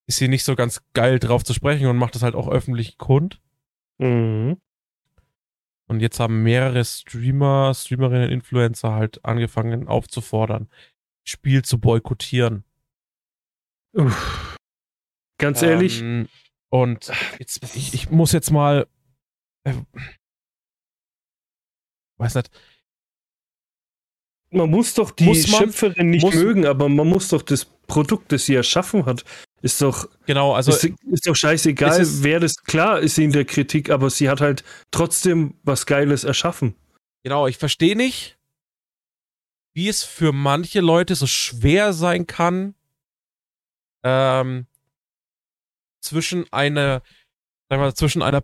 ist 0.07 0.17
sie 0.17 0.27
nicht 0.27 0.43
so 0.43 0.55
ganz 0.55 0.81
geil 0.93 1.19
drauf 1.19 1.43
zu 1.43 1.53
sprechen 1.53 1.87
und 1.87 1.97
macht 1.97 2.15
das 2.15 2.23
halt 2.23 2.35
auch 2.35 2.47
öffentlich 2.47 2.97
kund. 2.97 3.41
mhm. 3.97 4.57
Und 5.89 6.01
jetzt 6.01 6.19
haben 6.19 6.43
mehrere 6.43 6.85
Streamer, 6.85 7.73
Streamerinnen, 7.73 8.29
Influencer 8.29 8.93
halt 8.93 9.25
angefangen 9.25 9.87
aufzufordern, 9.87 10.69
Spiel 11.27 11.63
zu 11.63 11.79
boykottieren. 11.79 12.63
Uff. 13.93 14.55
Ganz 15.39 15.61
ehrlich, 15.63 16.01
Ähm, 16.01 16.27
und 16.69 17.11
jetzt, 17.39 17.63
ich, 17.75 17.93
ich 17.95 18.09
muss 18.11 18.31
jetzt 18.33 18.51
mal. 18.51 18.87
Äh, 19.63 19.73
weiß 22.17 22.35
nicht. 22.35 22.51
man 24.51 24.69
muss 24.69 24.93
doch 24.93 25.11
die 25.11 25.25
muss 25.25 25.47
Schöpferin 25.47 26.11
nicht 26.11 26.21
muss- 26.23 26.35
mögen, 26.35 26.65
aber 26.65 26.87
man 26.89 27.07
muss 27.07 27.29
doch 27.29 27.41
das 27.41 27.65
Produkt, 27.65 28.31
das 28.31 28.45
sie 28.45 28.53
erschaffen 28.55 29.05
hat, 29.05 29.23
ist 29.61 29.81
doch 29.81 30.07
Genau, 30.25 30.53
also 30.53 30.71
ist, 30.71 30.83
ist 31.11 31.27
doch 31.27 31.35
scheißegal, 31.35 31.99
ist- 31.99 32.23
wer 32.23 32.39
das. 32.39 32.55
Klar 32.63 32.99
ist 32.99 33.15
sie 33.15 33.23
in 33.25 33.31
der 33.31 33.45
Kritik, 33.45 33.89
aber 33.89 34.09
sie 34.09 34.29
hat 34.29 34.41
halt 34.41 34.63
trotzdem 34.91 35.55
was 35.63 35.85
Geiles 35.85 36.23
erschaffen. 36.23 36.75
genau, 37.23 37.47
ich 37.47 37.57
verstehe 37.57 37.95
nicht, 37.95 38.37
wie 39.73 39.87
es 39.89 40.03
für 40.03 40.31
manche 40.31 40.81
Leute 40.81 41.15
so 41.15 41.27
schwer 41.27 41.93
sein 41.93 42.27
kann, 42.27 42.75
ähm, 44.03 44.65
zwischen 46.01 46.51
einer, 46.53 47.01
sagen 47.69 47.81
wir 47.81 47.87
mal, 47.87 47.93
zwischen 47.93 48.21
einer 48.21 48.43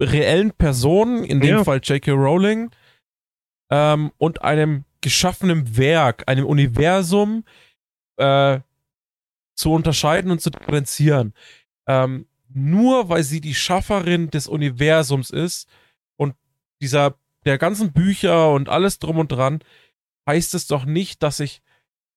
reellen 0.00 0.52
Person, 0.52 1.24
in 1.24 1.40
dem 1.40 1.56
Ja. 1.58 1.64
Fall 1.64 1.80
J.K. 1.82 2.12
Rowling, 2.12 2.70
ähm, 3.70 4.12
und 4.18 4.42
einem 4.42 4.84
geschaffenen 5.02 5.76
Werk, 5.76 6.24
einem 6.26 6.46
Universum, 6.46 7.44
äh, 8.18 8.60
zu 9.56 9.72
unterscheiden 9.72 10.30
und 10.30 10.40
zu 10.40 10.50
differenzieren. 10.50 11.34
Ähm, 11.86 12.28
nur 12.48 13.08
weil 13.08 13.24
sie 13.24 13.40
die 13.40 13.54
Schafferin 13.54 14.30
des 14.30 14.46
Universums 14.46 15.30
ist 15.30 15.68
und 16.16 16.34
dieser, 16.80 17.18
der 17.44 17.58
ganzen 17.58 17.92
Bücher 17.92 18.52
und 18.52 18.68
alles 18.68 18.98
drum 18.98 19.18
und 19.18 19.32
dran, 19.32 19.60
heißt 20.28 20.54
es 20.54 20.66
doch 20.66 20.84
nicht, 20.84 21.22
dass 21.22 21.40
ich 21.40 21.62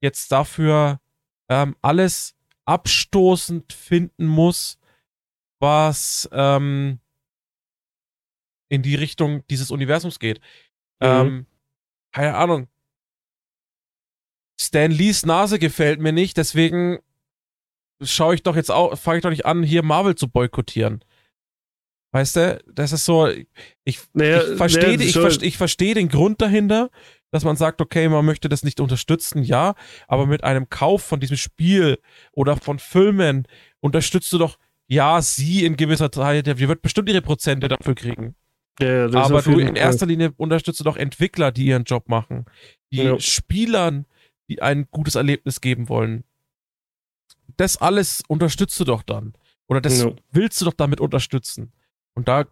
jetzt 0.01 0.31
dafür 0.31 0.99
ähm, 1.49 1.75
alles 1.81 2.35
abstoßend 2.65 3.73
finden 3.73 4.27
muss, 4.27 4.77
was 5.59 6.29
ähm, 6.31 6.99
in 8.69 8.81
die 8.81 8.95
Richtung 8.95 9.45
dieses 9.47 9.71
Universums 9.71 10.19
geht. 10.19 10.39
Mhm. 10.99 11.07
Ähm, 11.07 11.45
keine 12.11 12.35
Ahnung. 12.35 12.67
Stan 14.59 14.91
Lees 14.91 15.25
Nase 15.25 15.57
gefällt 15.57 15.99
mir 15.99 16.11
nicht, 16.11 16.37
deswegen 16.37 16.99
schaue 18.01 18.35
ich 18.35 18.43
doch 18.43 18.55
jetzt 18.55 18.71
auch, 18.71 18.97
fange 18.97 19.17
ich 19.17 19.23
doch 19.23 19.29
nicht 19.29 19.45
an, 19.45 19.63
hier 19.63 19.83
Marvel 19.83 20.15
zu 20.15 20.29
boykottieren. 20.29 21.03
Weißt 22.11 22.35
du, 22.37 22.59
das 22.73 22.91
ist 22.91 23.05
so, 23.05 23.27
ich, 23.83 23.99
Naja, 24.13 24.41
ich 24.41 24.57
verstehe 24.57 24.97
naja, 24.97 25.01
ich 25.01 25.13
verste, 25.13 25.45
ich 25.45 25.57
versteh 25.57 25.93
den 25.93 26.09
Grund 26.09 26.41
dahinter, 26.41 26.89
dass 27.31 27.43
man 27.43 27.55
sagt, 27.55 27.81
okay, 27.81 28.09
man 28.09 28.25
möchte 28.25 28.49
das 28.49 28.63
nicht 28.63 28.79
unterstützen, 28.79 29.43
ja, 29.43 29.75
aber 30.07 30.25
mit 30.25 30.43
einem 30.43 30.69
Kauf 30.69 31.03
von 31.03 31.19
diesem 31.19 31.37
Spiel 31.37 31.99
oder 32.31 32.57
von 32.57 32.79
Filmen 32.79 33.47
unterstützt 33.79 34.33
du 34.33 34.39
doch, 34.39 34.57
ja, 34.87 35.21
sie 35.21 35.65
in 35.65 35.77
gewisser 35.77 36.11
Zeit, 36.11 36.47
die 36.47 36.67
wird 36.67 36.81
bestimmt 36.81 37.09
ihre 37.09 37.21
Prozente 37.21 37.67
dafür 37.67 37.93
kriegen. 37.93 38.35
Ja, 38.81 39.05
Aber 39.13 39.41
du 39.41 39.59
in 39.59 39.75
erster 39.75 40.05
Linie 40.05 40.33
unterstützt 40.37 40.79
du 40.79 40.85
doch 40.85 40.97
Entwickler, 40.97 41.51
die 41.51 41.65
ihren 41.65 41.83
Job 41.83 42.07
machen. 42.07 42.45
Die 42.91 43.03
Ja. 43.03 43.19
Spielern, 43.19 44.05
die 44.49 44.61
ein 44.61 44.87
gutes 44.89 45.15
Erlebnis 45.15 45.61
geben 45.61 45.89
wollen. 45.89 46.23
Das 47.59 47.75
alles 47.77 48.23
unterstützt 48.27 48.79
du 48.79 48.85
doch 48.85 49.03
dann. 49.03 49.33
Oder 49.67 49.81
das 49.81 50.01
Ja. 50.01 50.11
willst 50.31 50.59
du 50.61 50.65
doch 50.65 50.73
damit 50.73 50.99
unterstützen. 51.01 51.71
Und 52.15 52.27
da, 52.29 52.41
ich 52.41 52.47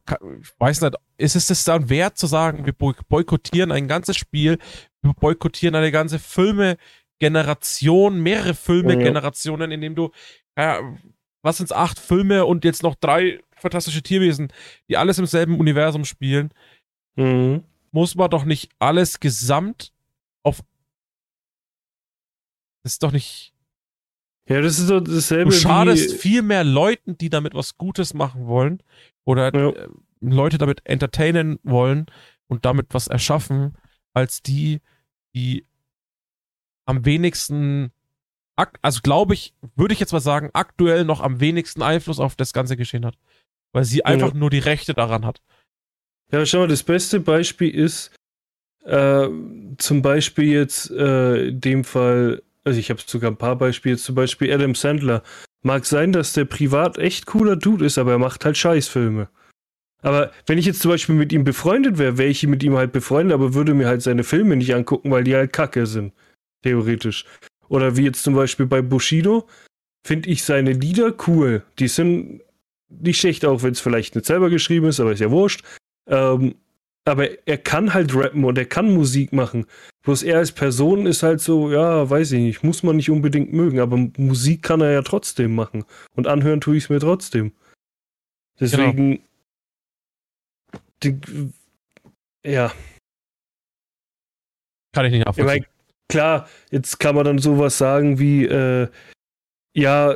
weiß 0.59 0.81
nicht, 0.81 0.95
ist 1.17 1.35
es 1.37 1.47
das 1.47 1.63
dann 1.63 1.89
wert 1.89 2.17
zu 2.17 2.27
sagen, 2.27 2.65
wir 2.65 2.73
boy- 2.73 2.93
boykottieren 3.07 3.71
ein 3.71 3.87
ganzes 3.87 4.17
Spiel, 4.17 4.57
wir 5.01 5.13
boykottieren 5.13 5.75
eine 5.75 5.91
ganze 5.91 6.19
Filme-Generation, 6.19 8.19
mehrere 8.21 8.53
Filme-Generationen, 8.53 9.71
indem 9.71 9.95
du, 9.95 10.11
ja, 10.57 10.81
was 11.41 11.57
sind's, 11.57 11.71
acht 11.71 11.97
Filme 11.99 12.45
und 12.45 12.65
jetzt 12.65 12.83
noch 12.83 12.95
drei 12.95 13.41
fantastische 13.55 14.03
Tierwesen, 14.03 14.51
die 14.89 14.97
alles 14.97 15.17
im 15.19 15.25
selben 15.25 15.57
Universum 15.59 16.03
spielen 16.05 16.51
Mhm. 17.15 17.63
muss 17.91 18.13
man 18.15 18.29
doch 18.29 18.43
nicht 18.45 18.69
alles 18.77 19.19
gesamt 19.19 19.91
auf 20.43 20.61
Das 22.83 22.93
ist 22.93 23.01
doch 23.03 23.11
nicht. 23.11 23.53
Ja, 24.47 24.61
das 24.61 24.79
ist 24.79 24.89
doch 24.89 25.01
dasselbe. 25.01 25.51
Du 25.51 25.55
schadest 25.55 26.13
viel 26.13 26.41
mehr 26.41 26.63
Leuten, 26.63 27.17
die 27.17 27.29
damit 27.29 27.53
was 27.53 27.77
Gutes 27.77 28.13
machen 28.13 28.47
wollen 28.47 28.81
oder 29.25 29.53
ja. 29.53 29.69
Äh, 29.69 29.87
Leute 30.21 30.57
damit 30.57 30.81
entertainen 30.85 31.59
wollen 31.63 32.07
und 32.47 32.65
damit 32.65 32.87
was 32.91 33.07
erschaffen, 33.07 33.77
als 34.13 34.41
die, 34.41 34.81
die 35.35 35.65
am 36.85 37.05
wenigsten, 37.05 37.91
also 38.81 39.01
glaube 39.03 39.33
ich, 39.33 39.53
würde 39.75 39.93
ich 39.93 39.99
jetzt 39.99 40.13
mal 40.13 40.21
sagen, 40.21 40.49
aktuell 40.53 41.05
noch 41.05 41.21
am 41.21 41.39
wenigsten 41.39 41.83
Einfluss 41.83 42.19
auf 42.19 42.35
das 42.35 42.53
ganze 42.53 42.77
Geschehen 42.77 43.05
hat. 43.05 43.15
Weil 43.73 43.83
sie 43.83 44.05
einfach 44.05 44.33
ja. 44.33 44.39
nur 44.39 44.49
die 44.49 44.59
Rechte 44.59 44.93
daran 44.93 45.25
hat. 45.25 45.41
Ja, 46.31 46.45
schau 46.45 46.59
mal, 46.59 46.67
das 46.67 46.83
beste 46.83 47.19
Beispiel 47.19 47.69
ist 47.69 48.11
äh, 48.85 49.27
zum 49.77 50.01
Beispiel 50.01 50.45
jetzt 50.45 50.89
äh, 50.91 51.49
in 51.49 51.61
dem 51.61 51.83
Fall, 51.83 52.41
also 52.67 52.79
ich 52.79 52.89
habe 52.89 53.01
sogar 53.05 53.31
ein 53.31 53.37
paar 53.37 53.55
Beispiele, 53.55 53.97
zum 53.97 54.15
Beispiel 54.15 54.53
Adam 54.53 54.75
Sandler. 54.75 55.23
Mag 55.63 55.85
sein, 55.85 56.11
dass 56.11 56.33
der 56.33 56.45
privat 56.45 56.97
echt 56.97 57.25
cooler 57.25 57.55
Dude 57.55 57.85
ist, 57.85 57.97
aber 57.97 58.11
er 58.11 58.19
macht 58.19 58.45
halt 58.45 58.57
Scheißfilme. 58.57 59.29
Aber 60.01 60.31
wenn 60.45 60.57
ich 60.57 60.65
jetzt 60.65 60.81
zum 60.81 60.91
Beispiel 60.91 61.15
mit 61.15 61.33
ihm 61.33 61.43
befreundet 61.43 61.97
wäre, 61.97 62.17
wäre 62.17 62.29
ich 62.29 62.45
mit 62.45 62.61
ihm 62.63 62.77
halt 62.77 62.91
befreundet, 62.91 63.33
aber 63.33 63.53
würde 63.53 63.73
mir 63.73 63.87
halt 63.87 64.01
seine 64.01 64.23
Filme 64.23 64.55
nicht 64.55 64.75
angucken, 64.75 65.09
weil 65.11 65.23
die 65.23 65.35
halt 65.35 65.53
kacke 65.53 65.87
sind. 65.87 66.13
Theoretisch. 66.61 67.25
Oder 67.69 67.97
wie 67.97 68.03
jetzt 68.03 68.23
zum 68.23 68.35
Beispiel 68.35 68.65
bei 68.65 68.81
Bushido, 68.81 69.47
finde 70.05 70.29
ich 70.29 70.43
seine 70.43 70.73
Lieder 70.73 71.13
cool. 71.27 71.63
Die 71.79 71.87
sind 71.87 72.41
nicht 72.89 73.19
schlecht, 73.19 73.45
auch 73.45 73.63
wenn 73.63 73.71
es 73.71 73.79
vielleicht 73.79 74.15
nicht 74.15 74.27
selber 74.27 74.49
geschrieben 74.49 74.87
ist, 74.87 74.99
aber 74.99 75.11
ist 75.13 75.19
ja 75.19 75.31
wurscht. 75.31 75.63
Ähm, 76.07 76.55
aber 77.07 77.47
er 77.47 77.57
kann 77.57 77.93
halt 77.93 78.13
rappen 78.13 78.43
und 78.43 78.57
er 78.57 78.65
kann 78.65 78.93
Musik 78.93 79.33
machen. 79.33 79.65
Bloß 80.03 80.23
er 80.23 80.37
als 80.37 80.51
Person 80.51 81.05
ist 81.05 81.23
halt 81.23 81.41
so, 81.41 81.71
ja, 81.71 82.09
weiß 82.09 82.33
ich 82.33 82.39
nicht, 82.39 82.63
muss 82.63 82.83
man 82.83 82.97
nicht 82.97 83.09
unbedingt 83.09 83.53
mögen, 83.53 83.79
aber 83.79 83.97
Musik 84.17 84.63
kann 84.63 84.81
er 84.81 84.91
ja 84.91 85.01
trotzdem 85.01 85.55
machen. 85.55 85.85
Und 86.15 86.27
anhören 86.27 86.61
tue 86.61 86.77
ich 86.77 86.85
es 86.85 86.89
mir 86.89 86.99
trotzdem. 86.99 87.53
Deswegen, 88.59 89.21
genau. 90.71 90.83
Die, 91.03 91.51
ja. 92.45 92.73
Kann 94.93 95.05
ich 95.05 95.11
nicht 95.11 95.25
nachvollziehen. 95.25 95.55
Ich 95.55 95.61
mein, 95.61 95.65
klar, 96.09 96.49
jetzt 96.71 96.99
kann 96.99 97.15
man 97.15 97.25
dann 97.25 97.39
sowas 97.39 97.77
sagen 97.77 98.19
wie, 98.19 98.45
äh, 98.45 98.89
ja, 99.75 100.15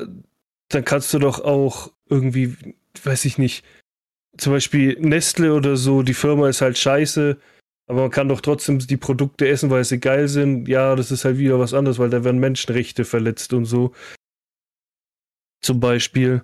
dann 0.70 0.86
kannst 0.86 1.14
du 1.14 1.20
doch 1.20 1.40
auch 1.40 1.92
irgendwie, 2.10 2.58
weiß 3.04 3.26
ich 3.26 3.38
nicht, 3.38 3.64
zum 4.42 4.54
Beispiel 4.54 4.98
Nestle 5.00 5.54
oder 5.54 5.78
so, 5.78 6.02
die 6.02 6.14
Firma 6.14 6.50
ist 6.50 6.62
halt 6.62 6.78
scheiße, 6.78 7.38
aber 7.88 8.02
man 8.02 8.12
kann 8.12 8.30
doch 8.30 8.42
trotzdem 8.42 8.80
die 8.80 8.98
Produkte 8.98 9.48
essen, 9.48 9.70
weil 9.70 9.84
sie 9.84 10.00
geil 10.00 10.28
sind. 10.28 10.68
Ja, 10.68 10.96
das 10.96 11.12
ist 11.12 11.26
halt 11.26 11.38
wieder 11.38 11.60
was 11.60 11.74
anderes, 11.74 12.00
weil 12.00 12.10
da 12.10 12.24
werden 12.24 12.40
Menschenrechte 12.40 13.06
verletzt 13.06 13.54
und 13.54 13.66
so. 13.66 13.94
Zum 15.62 15.80
Beispiel 15.80 16.42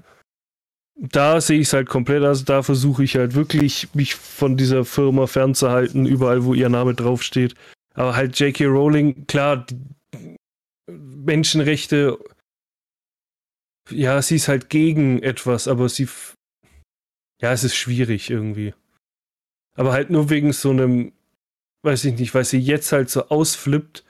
da 0.99 1.39
sehe 1.41 1.60
ich 1.60 1.67
es 1.67 1.73
halt 1.73 1.88
komplett. 1.88 2.23
Also 2.23 2.43
da 2.43 2.63
versuche 2.63 3.03
ich 3.03 3.15
halt 3.15 3.36
wirklich, 3.36 3.93
mich 3.93 4.15
von 4.15 4.57
dieser 4.57 4.83
Firma 4.86 5.27
fernzuhalten, 5.27 6.05
überall, 6.05 6.43
wo 6.43 6.53
ihr 6.53 6.69
Name 6.69 6.93
draufsteht. 6.93 7.53
Aber 7.93 8.15
halt 8.15 8.39
J.K. 8.39 8.65
Rowling, 8.65 9.27
klar, 9.27 9.65
Menschenrechte, 10.88 12.17
ja, 13.89 14.21
sie 14.21 14.36
ist 14.36 14.47
halt 14.47 14.69
gegen 14.69 15.21
etwas, 15.21 15.67
aber 15.67 15.88
sie, 15.88 16.07
ja, 17.39 17.52
es 17.52 17.63
ist 17.63 17.76
schwierig 17.76 18.30
irgendwie. 18.30 18.73
Aber 19.76 19.93
halt 19.93 20.10
nur 20.10 20.30
wegen 20.30 20.54
so 20.54 20.71
einem, 20.71 21.13
weiß 21.84 22.06
ich 22.06 22.17
nicht, 22.19 22.34
weil 22.34 22.45
sie 22.45 22.60
jetzt 22.60 22.91
halt 22.91 23.10
so 23.10 23.30
ausflippt, 23.30 24.04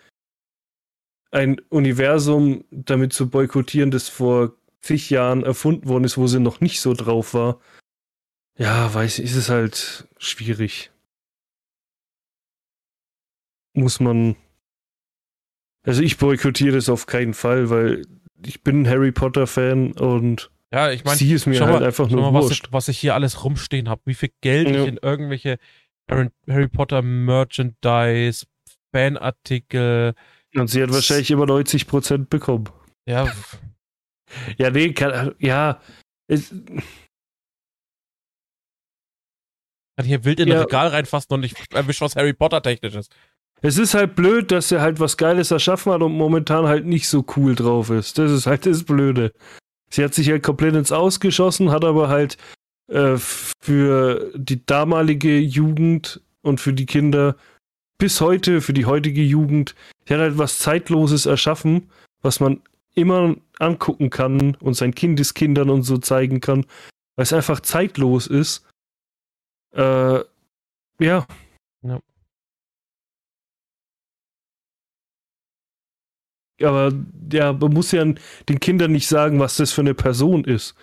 ein 1.31 1.59
Universum 1.69 2.63
damit 2.71 3.11
zu 3.11 3.29
boykottieren, 3.29 3.91
das 3.91 4.07
vor 4.07 4.53
zig 4.79 5.09
Jahren 5.09 5.43
erfunden 5.43 5.87
worden 5.87 6.05
ist, 6.05 6.17
wo 6.17 6.27
sie 6.27 6.39
noch 6.39 6.61
nicht 6.61 6.79
so 6.79 6.93
drauf 6.93 7.33
war. 7.33 7.59
Ja, 8.57 8.93
weiß 8.93 9.19
ich, 9.19 9.25
ist 9.25 9.35
es 9.35 9.49
halt 9.49 10.07
schwierig. 10.17 10.91
Muss 13.73 13.99
man. 13.99 14.35
Also 15.83 16.01
ich 16.01 16.17
boykottiere 16.17 16.75
das 16.75 16.89
auf 16.89 17.05
keinen 17.05 17.33
Fall, 17.33 17.69
weil 17.69 18.05
ich 18.45 18.63
bin 18.63 18.81
ein 18.81 18.87
Harry 18.87 19.11
Potter-Fan 19.11 19.93
und 19.93 20.49
ja, 20.73 20.91
ich 20.91 21.05
meine, 21.05 21.17
sie 21.17 21.31
ist 21.31 21.45
mir 21.45 21.61
halt 21.61 21.71
mal, 21.71 21.83
einfach 21.83 22.09
nur 22.09 22.31
mal, 22.31 22.33
was 22.33 22.51
ich, 22.51 22.61
was 22.71 22.87
ich, 22.89 22.99
hier 22.99 23.15
alles 23.15 23.43
rumstehen 23.43 23.87
habe, 23.87 24.01
wie 24.05 24.15
viel 24.15 24.31
Geld 24.41 24.69
ja. 24.69 24.81
ich 24.81 24.87
in 24.87 24.97
irgendwelche 25.01 25.57
Harry 26.09 26.67
Potter 26.67 27.01
Merchandise, 27.01 28.45
Fanartikel. 28.93 30.13
Und 30.55 30.69
sie 30.69 30.83
hat 30.83 30.91
wahrscheinlich 30.91 31.31
immer 31.31 31.45
90% 31.45 32.27
bekommen. 32.27 32.69
Ja, 33.07 33.31
ja, 34.57 34.69
nee, 34.69 34.91
kann, 34.93 35.33
ja. 35.39 35.79
Es, 36.29 36.49
kann 39.97 40.05
hier 40.05 40.25
wild 40.25 40.39
in 40.39 40.49
ja. 40.49 40.55
ein 40.55 40.61
Regal 40.61 40.89
reinfassen 40.89 41.33
und 41.33 41.43
ich 41.43 41.55
erwische 41.73 42.01
was 42.01 42.15
Harry 42.15 42.33
Potter 42.33 42.61
technisches. 42.61 43.09
Es 43.61 43.77
ist 43.77 43.95
halt 43.95 44.15
blöd, 44.15 44.51
dass 44.51 44.71
er 44.71 44.81
halt 44.81 44.99
was 44.99 45.17
Geiles 45.17 45.49
erschaffen 45.49 45.91
hat 45.91 46.01
und 46.03 46.11
momentan 46.11 46.67
halt 46.67 46.85
nicht 46.85 47.07
so 47.07 47.25
cool 47.35 47.55
drauf 47.55 47.89
ist. 47.89 48.17
Das 48.17 48.31
ist 48.31 48.45
halt 48.45 48.65
das 48.67 48.83
Blöde. 48.83 49.33
Sie 49.89 50.03
hat 50.03 50.13
sich 50.13 50.29
halt 50.29 50.43
komplett 50.43 50.75
ins 50.75 50.91
Ausgeschossen, 50.91 51.71
hat 51.71 51.85
aber 51.85 52.09
halt 52.09 52.37
äh, 52.87 53.17
für 53.17 54.31
die 54.35 54.65
damalige 54.65 55.37
Jugend 55.37 56.21
und 56.41 56.59
für 56.59 56.73
die 56.73 56.85
Kinder 56.85 57.35
bis 57.97 58.21
heute, 58.21 58.61
für 58.61 58.73
die 58.73 58.85
heutige 58.85 59.23
Jugend, 59.23 59.75
sie 60.05 60.13
hat 60.13 60.21
halt 60.21 60.37
was 60.37 60.59
Zeitloses 60.59 61.25
erschaffen, 61.25 61.89
was 62.21 62.39
man 62.39 62.61
immer 62.93 63.35
angucken 63.59 64.09
kann 64.09 64.55
und 64.55 64.75
seinen 64.75 64.95
Kindeskindern 64.95 65.69
und 65.69 65.83
so 65.83 65.97
zeigen 65.97 66.41
kann, 66.41 66.65
weil 67.15 67.23
es 67.23 67.33
einfach 67.33 67.59
zeitlos 67.59 68.27
ist. 68.27 68.65
Äh, 69.73 70.19
ja. 70.99 71.27
ja. 71.81 71.99
Aber 76.61 76.91
ja, 77.31 77.53
man 77.53 77.73
muss 77.73 77.91
ja 77.91 78.03
den 78.03 78.59
Kindern 78.59 78.91
nicht 78.91 79.07
sagen, 79.07 79.39
was 79.39 79.57
das 79.57 79.71
für 79.71 79.81
eine 79.81 79.93
Person 79.93 80.43
ist. 80.43 80.75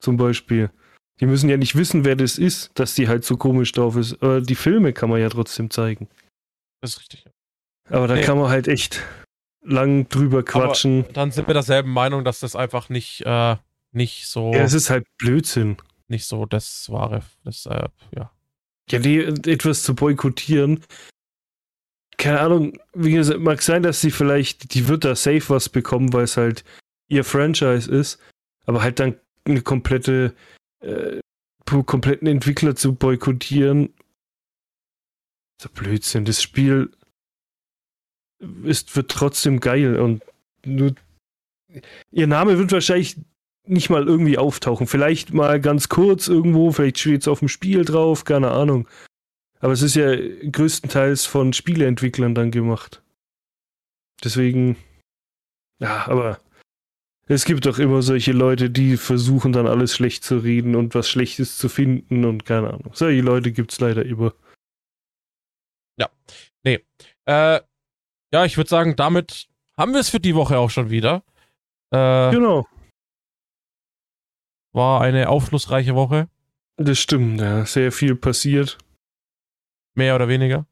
Zum 0.00 0.16
Beispiel. 0.16 0.70
Die 1.20 1.26
müssen 1.26 1.48
ja 1.48 1.56
nicht 1.56 1.74
wissen, 1.74 2.04
wer 2.04 2.14
das 2.14 2.38
ist, 2.38 2.70
dass 2.78 2.94
die 2.94 3.08
halt 3.08 3.24
so 3.24 3.36
komisch 3.36 3.72
drauf 3.72 3.96
ist. 3.96 4.22
Aber 4.22 4.40
die 4.40 4.54
Filme 4.54 4.92
kann 4.92 5.10
man 5.10 5.20
ja 5.20 5.28
trotzdem 5.28 5.70
zeigen. 5.70 6.08
Das 6.80 6.92
ist 6.92 7.00
richtig. 7.00 7.24
Aber 7.90 8.06
da 8.06 8.14
nee. 8.14 8.22
kann 8.22 8.38
man 8.38 8.50
halt 8.50 8.68
echt 8.68 9.02
lang 9.62 10.08
drüber 10.08 10.44
quatschen. 10.44 11.04
Aber 11.04 11.12
dann 11.12 11.30
sind 11.32 11.48
wir 11.48 11.54
derselben 11.54 11.90
Meinung, 11.90 12.24
dass 12.24 12.40
das 12.40 12.54
einfach 12.54 12.88
nicht, 12.88 13.22
äh, 13.26 13.56
nicht 13.92 14.28
so. 14.28 14.52
Ja, 14.52 14.60
es 14.60 14.74
ist 14.74 14.90
halt 14.90 15.06
Blödsinn. 15.18 15.76
Nicht 16.06 16.26
so 16.26 16.46
das 16.46 16.88
wahre, 16.90 17.22
das, 17.44 17.66
äh, 17.66 17.88
ja. 18.16 18.30
Ja, 18.90 18.98
die, 18.98 19.18
etwas 19.18 19.82
zu 19.82 19.94
boykottieren. 19.94 20.82
Keine 22.18 22.40
Ahnung, 22.40 22.78
wie 22.94 23.12
gesagt, 23.12 23.40
mag 23.40 23.62
sein, 23.62 23.82
dass 23.82 24.00
sie 24.00 24.10
vielleicht, 24.10 24.74
die 24.74 24.88
wird 24.88 25.04
da 25.04 25.14
safe 25.14 25.48
was 25.48 25.68
bekommen, 25.68 26.12
weil 26.12 26.24
es 26.24 26.36
halt 26.36 26.64
ihr 27.08 27.24
Franchise 27.24 27.90
ist, 27.90 28.18
aber 28.66 28.82
halt 28.82 29.00
dann 29.00 29.18
eine 29.44 29.62
komplette, 29.62 30.34
äh, 30.80 31.20
kompletten 31.64 32.28
Entwickler 32.28 32.76
zu 32.76 32.94
boykottieren. 32.94 33.94
So 35.62 35.68
Blödsinn. 35.70 36.24
Das 36.24 36.42
Spiel 36.42 36.90
ist, 38.64 38.94
wird 38.96 39.10
trotzdem 39.10 39.60
geil 39.60 39.98
und 39.98 40.22
nur, 40.64 40.94
ihr 42.10 42.26
Name 42.26 42.58
wird 42.58 42.72
wahrscheinlich 42.72 43.16
nicht 43.64 43.90
mal 43.90 44.06
irgendwie 44.06 44.38
auftauchen. 44.38 44.86
Vielleicht 44.86 45.32
mal 45.32 45.60
ganz 45.60 45.88
kurz 45.88 46.28
irgendwo, 46.28 46.72
vielleicht 46.72 46.98
steht 46.98 47.22
es 47.22 47.28
auf 47.28 47.40
dem 47.40 47.48
Spiel 47.48 47.84
drauf, 47.84 48.24
keine 48.24 48.50
Ahnung. 48.50 48.88
Aber 49.60 49.72
es 49.72 49.82
ist 49.82 49.96
ja 49.96 50.14
größtenteils 50.50 51.26
von 51.26 51.52
Spieleentwicklern 51.52 52.34
dann 52.34 52.50
gemacht. 52.50 53.02
Deswegen, 54.22 54.76
ja, 55.80 56.06
aber 56.06 56.40
es 57.26 57.44
gibt 57.44 57.66
doch 57.66 57.78
immer 57.78 58.02
solche 58.02 58.32
Leute, 58.32 58.70
die 58.70 58.96
versuchen 58.96 59.52
dann 59.52 59.66
alles 59.66 59.94
schlecht 59.94 60.24
zu 60.24 60.38
reden 60.38 60.74
und 60.74 60.94
was 60.94 61.08
Schlechtes 61.08 61.58
zu 61.58 61.68
finden 61.68 62.24
und 62.24 62.44
keine 62.46 62.68
Ahnung. 62.68 62.90
Solche 62.94 63.20
Leute 63.20 63.52
gibt 63.52 63.72
es 63.72 63.80
leider 63.80 64.04
immer. 64.04 64.32
Ja, 65.98 66.08
nee. 66.64 66.84
Äh, 67.26 67.60
ja, 68.32 68.44
ich 68.44 68.56
würde 68.56 68.70
sagen, 68.70 68.96
damit 68.96 69.48
haben 69.76 69.92
wir 69.92 70.00
es 70.00 70.08
für 70.08 70.20
die 70.20 70.34
Woche 70.34 70.58
auch 70.58 70.70
schon 70.70 70.90
wieder. 70.90 71.22
Äh, 71.90 72.30
genau. 72.30 72.66
War 74.72 75.00
eine 75.00 75.28
aufschlussreiche 75.28 75.94
Woche. 75.94 76.28
Das 76.76 76.98
stimmt, 76.98 77.40
ja. 77.40 77.66
Sehr 77.66 77.92
viel 77.92 78.14
passiert. 78.14 78.78
Mehr 79.98 80.14
oder 80.14 80.28
weniger. 80.28 80.64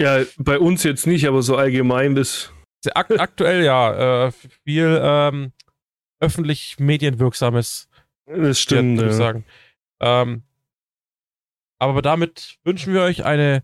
ja, 0.00 0.22
bei 0.36 0.58
uns 0.58 0.82
jetzt 0.84 1.06
nicht, 1.06 1.26
aber 1.26 1.40
so 1.40 1.56
allgemein 1.56 2.14
ist. 2.16 2.52
Akt 2.94 3.18
aktuell 3.18 3.64
ja. 3.64 4.26
Äh, 4.26 4.32
viel 4.64 5.00
ähm, 5.02 5.52
öffentlich 6.20 6.78
medienwirksames. 6.78 7.88
Das 8.26 8.60
stimmt, 8.60 8.98
würde 8.98 9.10
ich 9.10 9.16
sagen. 9.16 9.44
Ähm, 10.00 10.42
aber 11.78 12.02
damit 12.02 12.58
wünschen 12.64 12.92
wir 12.92 13.00
euch 13.00 13.24
eine 13.24 13.62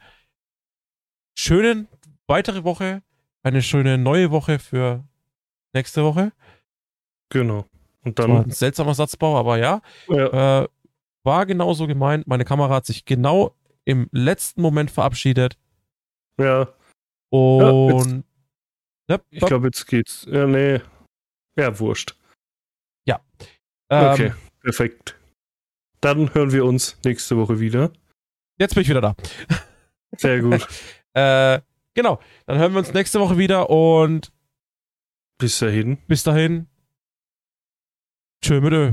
schönen 1.39 1.87
weitere 2.27 2.65
Woche, 2.65 3.03
eine 3.43 3.61
schöne 3.61 3.99
neue 3.99 4.31
Woche 4.31 4.59
für 4.59 5.05
nächste 5.75 6.03
Woche. 6.05 6.33
Genau. 7.29 7.67
Und 8.03 8.19
dann, 8.19 8.45
ein 8.45 8.51
seltsamer 8.51 8.95
Satzbau, 8.95 9.39
aber 9.39 9.59
ja. 9.59 9.83
ja, 10.09 10.63
Äh, 10.63 10.69
war 11.23 11.45
genauso 11.45 11.87
gemeint. 11.87 12.27
Meine 12.27 12.47
Kamera 12.47 12.77
hat 12.77 12.87
sich 12.87 13.05
genau 13.05 13.55
im 13.89 14.09
letzten 14.13 14.61
Moment 14.61 14.91
verabschiedet. 14.91 15.59
ja, 16.39 16.69
Und. 17.31 18.25
Ja, 19.09 19.19
ich 19.31 19.41
glaube, 19.41 19.69
jetzt 19.69 19.87
geht's. 19.87 20.27
Ja, 20.31 20.47
nee. 20.47 20.81
Ja, 21.57 21.79
wurscht. 21.81 22.15
ähm, 23.91 24.13
Okay, 24.13 24.35
perfekt. 24.61 25.17
Dann 26.03 26.35
hören 26.35 26.53
wir 26.53 26.67
uns 26.67 26.99
nächste 27.05 27.39
Woche 27.39 27.59
wieder. 27.59 27.91
Jetzt 28.59 28.75
bin 28.75 28.83
ich 28.83 28.89
wieder 28.91 29.01
da. 29.01 29.17
Sehr 30.17 30.41
gut. 30.43 30.67
Äh, 31.15 31.63
genau. 31.95 32.21
Dann 32.47 32.59
hören 32.59 32.73
wir 32.75 32.79
uns 32.81 32.93
nächste 32.93 33.19
Woche 33.19 33.39
wieder 33.39 33.71
und 33.71 34.31
Bis 35.39 35.59
dahin. 35.59 35.97
bis 36.07 36.23
dahin. 36.23 36.69
Tschö 38.45 38.61
mit 38.61 38.73
Ö. 38.73 38.93